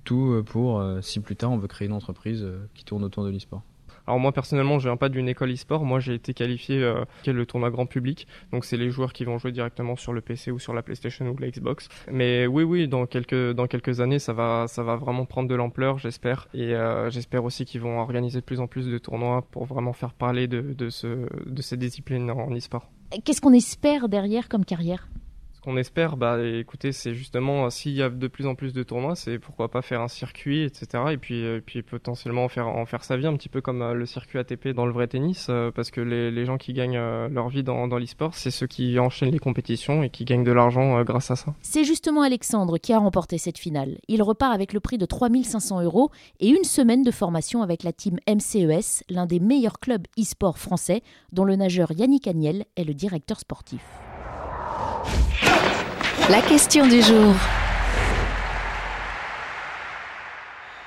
tout 0.04 0.32
euh, 0.32 0.42
pour 0.42 0.82
si 1.02 1.20
plus 1.20 1.36
tard 1.36 1.52
on 1.52 1.58
veut 1.58 1.68
créer 1.68 1.86
une 1.86 1.94
entreprise 1.94 2.46
qui 2.74 2.84
tourne 2.84 3.04
autour 3.04 3.24
de 3.24 3.30
l'e-sport. 3.30 3.62
Alors 4.08 4.20
moi 4.20 4.32
personnellement, 4.32 4.78
je 4.78 4.88
viens 4.88 4.96
pas 4.96 5.10
d'une 5.10 5.28
école 5.28 5.52
e-sport. 5.52 5.84
Moi, 5.84 6.00
j'ai 6.00 6.14
été 6.14 6.32
qualifié 6.32 6.82
euh, 6.82 7.04
le 7.26 7.44
tournoi 7.44 7.70
grand 7.70 7.84
public. 7.84 8.26
Donc 8.52 8.64
c'est 8.64 8.78
les 8.78 8.88
joueurs 8.88 9.12
qui 9.12 9.26
vont 9.26 9.36
jouer 9.36 9.52
directement 9.52 9.96
sur 9.96 10.14
le 10.14 10.22
PC 10.22 10.50
ou 10.50 10.58
sur 10.58 10.72
la 10.72 10.82
PlayStation 10.82 11.28
ou 11.28 11.36
la 11.36 11.50
Xbox. 11.50 11.90
Mais 12.10 12.46
oui, 12.46 12.62
oui, 12.62 12.88
dans 12.88 13.04
quelques 13.04 13.52
dans 13.52 13.66
quelques 13.66 14.00
années, 14.00 14.18
ça 14.18 14.32
va 14.32 14.66
vraiment 14.96 15.26
prendre 15.26 15.46
de 15.46 15.54
l'ampleur, 15.54 15.98
j'espère. 15.98 16.48
Et 16.54 16.74
euh, 16.74 17.10
j'espère 17.10 17.44
aussi 17.44 17.66
qu'ils 17.66 17.82
vont 17.82 18.00
organiser 18.00 18.40
de 18.40 18.46
plus 18.46 18.60
en 18.60 18.66
plus 18.66 18.86
de 18.86 18.96
tournois 18.96 19.42
pour 19.50 19.66
vraiment 19.66 19.92
faire 19.92 20.14
parler 20.14 20.48
de 20.48 20.62
de 20.62 20.88
ce 20.88 21.28
de 21.44 21.60
ces 21.60 21.76
disciplines 21.76 22.30
en 22.30 22.50
e-sport. 22.56 22.90
Qu'est-ce 23.26 23.42
qu'on 23.42 23.52
espère 23.52 24.08
derrière 24.08 24.48
comme 24.48 24.64
carrière? 24.64 25.06
Qu'on 25.60 25.76
espère, 25.76 26.16
bah 26.16 26.38
écoutez, 26.44 26.92
c'est 26.92 27.14
justement 27.14 27.70
s'il 27.70 27.92
y 27.92 28.02
a 28.02 28.10
de 28.10 28.28
plus 28.28 28.46
en 28.46 28.54
plus 28.54 28.72
de 28.72 28.82
tournois, 28.82 29.16
c'est 29.16 29.38
pourquoi 29.38 29.70
pas 29.70 29.82
faire 29.82 30.00
un 30.00 30.08
circuit, 30.08 30.62
etc. 30.62 31.04
Et 31.12 31.16
puis, 31.16 31.44
euh, 31.44 31.60
puis 31.64 31.82
potentiellement 31.82 32.44
en 32.44 32.48
faire, 32.48 32.68
en 32.68 32.86
faire 32.86 33.04
sa 33.04 33.16
vie, 33.16 33.26
un 33.26 33.36
petit 33.36 33.48
peu 33.48 33.60
comme 33.60 33.82
euh, 33.82 33.94
le 33.94 34.06
circuit 34.06 34.38
ATP 34.38 34.68
dans 34.68 34.86
le 34.86 34.92
vrai 34.92 35.06
tennis, 35.06 35.46
euh, 35.50 35.70
parce 35.70 35.90
que 35.90 36.00
les, 36.00 36.44
gens 36.44 36.56
qui 36.56 36.72
gagnent 36.72 36.98
leur 36.98 37.48
vie 37.48 37.62
dans, 37.62 37.88
dans 37.88 37.98
l'e-sport, 37.98 38.34
c'est 38.34 38.50
ceux 38.50 38.66
qui 38.66 38.98
enchaînent 38.98 39.32
les 39.32 39.38
compétitions 39.38 40.02
et 40.02 40.08
qui 40.08 40.24
gagnent 40.24 40.44
de 40.44 40.52
l'argent 40.52 41.02
grâce 41.02 41.30
à 41.30 41.36
ça. 41.36 41.54
C'est 41.62 41.84
justement 41.84 42.22
Alexandre 42.22 42.78
qui 42.78 42.92
a 42.92 42.98
remporté 42.98 43.38
cette 43.38 43.58
finale. 43.58 43.98
Il 44.08 44.22
repart 44.22 44.54
avec 44.54 44.72
le 44.72 44.80
prix 44.80 44.98
de 44.98 45.04
3500 45.04 45.82
euros 45.82 46.10
et 46.40 46.48
une 46.48 46.64
semaine 46.64 47.02
de 47.02 47.10
formation 47.10 47.62
avec 47.62 47.82
la 47.82 47.92
team 47.92 48.18
MCES, 48.28 49.02
l'un 49.10 49.26
des 49.26 49.40
meilleurs 49.40 49.78
clubs 49.80 50.06
e-sport 50.18 50.58
français, 50.58 51.02
dont 51.32 51.44
le 51.44 51.56
nageur 51.56 51.92
Yannick 51.92 52.28
Agnel 52.28 52.64
est 52.76 52.84
le 52.84 52.94
directeur 52.94 53.40
sportif. 53.40 53.82
La 56.30 56.42
question 56.42 56.86
du 56.86 57.00
jour. 57.00 57.34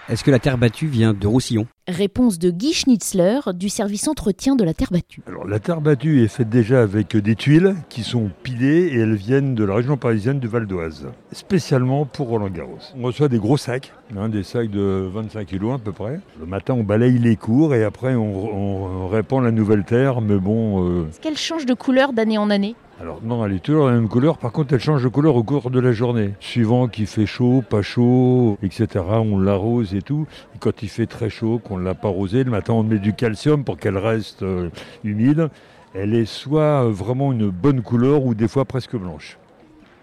Est-ce 0.08 0.24
que 0.24 0.30
la 0.30 0.38
terre 0.38 0.60
battue 0.60 0.86
vient 0.86 1.16
de 1.16 1.26
Roussillon 1.26 1.66
Réponse 1.88 2.38
de 2.38 2.52
Guy 2.52 2.74
Schnitzler 2.74 3.40
du 3.56 3.68
service 3.68 4.08
entretien 4.08 4.56
de 4.56 4.64
la 4.64 4.76
terre 4.76 4.90
battue. 4.92 5.22
Alors 5.26 5.48
la 5.48 5.60
terre 5.60 5.82
battue 5.82 6.24
est 6.24 6.28
faite 6.28 6.50
déjà 6.50 6.84
avec 6.84 7.18
des 7.18 7.36
tuiles 7.36 7.76
qui 7.90 8.04
sont 8.04 8.30
pilées 8.44 8.92
et 8.94 9.00
elles 9.00 9.16
viennent 9.16 9.56
de 9.56 9.64
la 9.64 9.74
région 9.74 9.98
parisienne 9.98 10.40
du 10.40 10.48
Val 10.48 10.68
d'Oise, 10.68 11.08
spécialement 11.32 12.06
pour 12.06 12.28
Roland 12.28 12.52
Garros. 12.52 12.78
On 12.96 13.02
reçoit 13.02 13.28
des 13.28 13.40
gros 13.40 13.58
sacs, 13.58 13.94
hein, 14.16 14.30
des 14.30 14.44
sacs 14.44 14.70
de 14.70 15.10
25 15.12 15.48
kg 15.48 15.72
à 15.74 15.78
peu 15.80 15.92
près. 15.92 16.20
Le 16.40 16.46
matin 16.46 16.76
on 16.76 16.84
balaye 16.84 17.18
les 17.18 17.36
cours 17.36 17.74
et 17.74 17.84
après 17.84 18.14
on, 18.14 19.08
répand 19.08 19.44
la 19.44 19.52
nouvelle 19.52 19.86
terre, 19.86 20.22
mais 20.22 20.38
bon... 20.38 20.88
Euh, 20.88 21.08
Est-ce 21.10 21.20
qu'elle 21.20 21.38
change 21.38 21.66
de 21.66 21.74
couleur 21.74 22.14
d'année 22.14 22.38
en 22.38 22.52
année? 22.52 22.76
Alors 23.02 23.20
non, 23.24 23.44
elle 23.44 23.54
est 23.54 23.64
toujours 23.64 23.88
la 23.88 23.94
même 23.94 24.08
couleur, 24.08 24.38
par 24.38 24.52
contre 24.52 24.76
elle 24.76 24.80
change 24.80 25.04
de 25.04 25.08
couleur 25.08 25.36
au 25.36 25.42
cours 25.42 25.72
de 25.72 25.80
la 25.80 25.92
journée. 25.92 26.36
Suivant 26.40 26.88
qu'il 26.88 27.08
fait 27.08 27.26
chaud, 27.26 27.64
pas 27.68 27.82
chaud, 27.82 28.60
etc. 28.62 29.04
On 29.10 29.40
l'arrose 29.40 29.96
et 29.96 30.04
tout. 30.04 30.28
Quand 30.60 30.84
il 30.84 30.88
fait 30.88 31.08
très 31.08 31.32
chaud, 31.32 31.58
qu'on 31.58 31.80
ne 31.80 31.84
l'a 31.84 31.96
pas 31.96 32.10
arrosé, 32.10 32.44
le 32.44 32.52
matin 32.52 32.74
on 32.74 32.84
met 32.84 33.00
du 33.00 33.14
calcium 33.14 33.64
pour 33.64 33.80
qu'elle 33.80 33.98
reste 33.98 34.44
euh, 34.44 34.70
humide. 35.04 35.50
Elle 35.96 36.14
est 36.14 36.26
soit 36.26 36.84
vraiment 36.92 37.32
une 37.32 37.50
bonne 37.50 37.82
couleur 37.82 38.24
ou 38.24 38.36
des 38.36 38.48
fois 38.48 38.66
presque 38.66 38.96
blanche. 38.96 39.40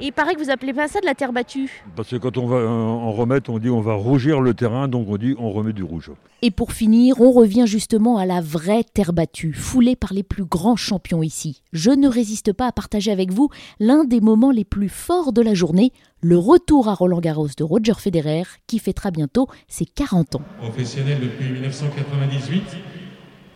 Et 0.00 0.06
il 0.06 0.12
paraît 0.12 0.34
que 0.34 0.40
vous 0.40 0.50
appelez 0.50 0.72
pas 0.72 0.86
ça 0.86 1.00
de 1.00 1.06
la 1.06 1.14
terre 1.14 1.32
battue. 1.32 1.82
Parce 1.96 2.10
que 2.10 2.16
quand 2.16 2.38
on 2.38 2.46
va 2.46 2.58
euh, 2.58 2.68
en 2.68 3.10
remettre, 3.10 3.50
on 3.50 3.58
dit 3.58 3.68
on 3.68 3.80
va 3.80 3.94
rougir 3.94 4.40
le 4.40 4.54
terrain, 4.54 4.86
donc 4.86 5.08
on 5.08 5.16
dit 5.16 5.34
on 5.38 5.50
remet 5.50 5.72
du 5.72 5.82
rouge. 5.82 6.12
Et 6.40 6.52
pour 6.52 6.72
finir, 6.72 7.20
on 7.20 7.32
revient 7.32 7.64
justement 7.66 8.16
à 8.16 8.24
la 8.24 8.40
vraie 8.40 8.84
terre 8.84 9.12
battue, 9.12 9.52
foulée 9.52 9.96
par 9.96 10.12
les 10.12 10.22
plus 10.22 10.44
grands 10.44 10.76
champions 10.76 11.24
ici. 11.24 11.62
Je 11.72 11.90
ne 11.90 12.06
résiste 12.06 12.52
pas 12.52 12.68
à 12.68 12.72
partager 12.72 13.10
avec 13.10 13.32
vous 13.32 13.48
l'un 13.80 14.04
des 14.04 14.20
moments 14.20 14.52
les 14.52 14.64
plus 14.64 14.88
forts 14.88 15.32
de 15.32 15.42
la 15.42 15.54
journée, 15.54 15.92
le 16.20 16.38
retour 16.38 16.88
à 16.88 16.94
Roland 16.94 17.20
Garros 17.20 17.48
de 17.56 17.64
Roger 17.64 17.94
Federer, 17.94 18.44
qui 18.68 18.78
fêtera 18.78 19.10
bientôt 19.10 19.48
ses 19.66 19.84
40 19.84 20.36
ans. 20.36 20.42
Professionnel 20.58 21.18
depuis 21.20 21.50
1998, 21.50 22.62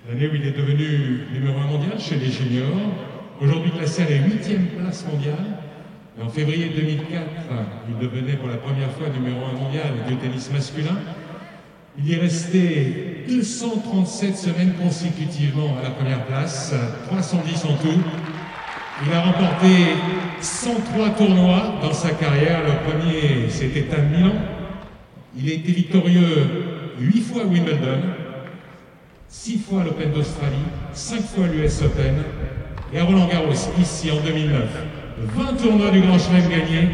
l'année 0.08 0.26
où 0.26 0.34
il 0.34 0.44
est 0.44 0.58
devenu 0.58 1.20
numéro 1.32 1.56
1 1.60 1.66
mondial 1.66 2.00
chez 2.00 2.16
les 2.16 2.30
juniors, 2.32 2.66
aujourd'hui 3.40 3.70
classé 3.70 4.02
à 4.02 4.10
la 4.10 4.16
8 4.16 4.76
place 4.76 5.06
mondiale 5.06 5.71
en 6.20 6.28
février 6.28 6.70
2004, 6.76 7.22
il 7.88 7.98
devenait 7.98 8.36
pour 8.36 8.48
la 8.48 8.56
première 8.56 8.90
fois 8.90 9.08
numéro 9.08 9.46
1 9.46 9.58
mondial 9.58 9.86
du 10.08 10.16
tennis 10.16 10.50
masculin. 10.52 10.98
Il 11.98 12.08
y 12.08 12.14
est 12.14 12.20
resté 12.20 13.24
237 13.28 14.36
semaines 14.36 14.74
consécutivement 14.74 15.76
à 15.78 15.84
la 15.84 15.90
première 15.90 16.24
place, 16.26 16.74
310 17.06 17.64
en 17.64 17.76
tout. 17.76 18.00
Il 19.04 19.12
a 19.12 19.20
remporté 19.20 19.68
103 20.40 21.10
tournois 21.10 21.74
dans 21.82 21.92
sa 21.92 22.10
carrière. 22.10 22.60
Le 22.62 22.90
premier, 22.90 23.48
c'était 23.48 23.86
à 23.94 23.98
Milan. 23.98 24.34
Il 25.36 25.50
a 25.50 25.54
été 25.54 25.72
victorieux 25.72 26.94
8 27.00 27.20
fois 27.22 27.42
à 27.42 27.46
Wimbledon, 27.46 28.00
6 29.28 29.58
fois 29.58 29.80
à 29.80 29.84
l'Open 29.84 30.12
d'Australie, 30.12 30.56
5 30.92 31.22
fois 31.22 31.46
à 31.46 31.48
l'US 31.48 31.82
Open 31.82 32.16
et 32.92 32.98
à 32.98 33.04
Roland 33.04 33.26
Garros, 33.26 33.52
ici 33.80 34.10
en 34.10 34.20
2009. 34.24 34.62
20 35.24 35.56
tournois 35.56 35.90
du 35.90 36.00
Grand 36.00 36.18
Chelem 36.18 36.48
gagnés, 36.48 36.88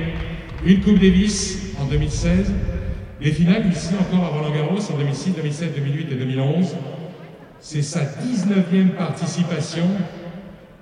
une 0.65 0.81
Coupe 0.81 0.99
Davis 0.99 1.73
en 1.81 1.87
2016, 1.87 2.53
les 3.21 3.33
finales 3.33 3.65
ici 3.73 3.95
encore 3.99 4.25
à 4.25 4.29
Roland 4.29 4.55
Garros 4.55 4.79
en 4.79 4.99
2006, 4.99 5.35
2007, 5.37 5.75
2008 5.75 6.13
et 6.13 6.15
2011. 6.15 6.77
C'est 7.61 7.83
sa 7.83 8.01
19e 8.01 8.91
participation. 8.91 9.87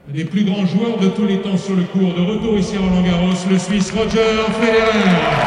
Des 0.08 0.24
plus 0.24 0.44
grands 0.44 0.66
joueurs 0.66 0.98
de 0.98 1.08
tous 1.08 1.26
les 1.26 1.40
temps 1.40 1.56
sur 1.56 1.74
le 1.74 1.82
cours. 1.82 2.14
De 2.14 2.20
retour 2.20 2.58
ici 2.58 2.76
à 2.76 2.80
Roland 2.80 3.02
Garros, 3.02 3.32
le 3.50 3.58
Suisse 3.58 3.90
Roger 3.90 4.20
Federer. 4.60 5.45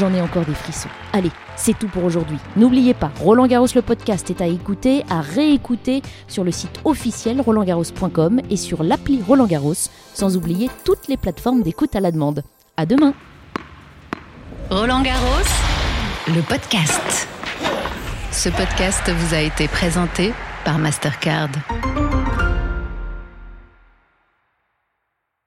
J'en 0.00 0.14
ai 0.14 0.22
encore 0.22 0.46
des 0.46 0.54
frissons. 0.54 0.88
Allez, 1.12 1.30
c'est 1.56 1.78
tout 1.78 1.86
pour 1.86 2.04
aujourd'hui. 2.04 2.38
N'oubliez 2.56 2.94
pas, 2.94 3.10
Roland 3.20 3.46
Garros 3.46 3.66
le 3.74 3.82
podcast 3.82 4.30
est 4.30 4.40
à 4.40 4.46
écouter, 4.46 5.04
à 5.10 5.20
réécouter 5.20 6.00
sur 6.26 6.42
le 6.42 6.50
site 6.52 6.80
officiel 6.86 7.38
rolandgarros.com 7.42 8.40
et 8.48 8.56
sur 8.56 8.82
l'appli 8.82 9.20
Roland 9.20 9.44
Garros, 9.44 9.74
sans 10.14 10.38
oublier 10.38 10.70
toutes 10.86 11.06
les 11.08 11.18
plateformes 11.18 11.60
d'écoute 11.60 11.94
à 11.94 12.00
la 12.00 12.12
demande. 12.12 12.42
À 12.78 12.86
demain. 12.86 13.12
Roland 14.70 15.02
Garros, 15.02 15.44
le 16.28 16.40
podcast. 16.48 17.28
Ce 18.32 18.48
podcast 18.48 19.02
vous 19.10 19.34
a 19.34 19.40
été 19.40 19.68
présenté 19.68 20.32
par 20.64 20.78
Mastercard. 20.78 21.50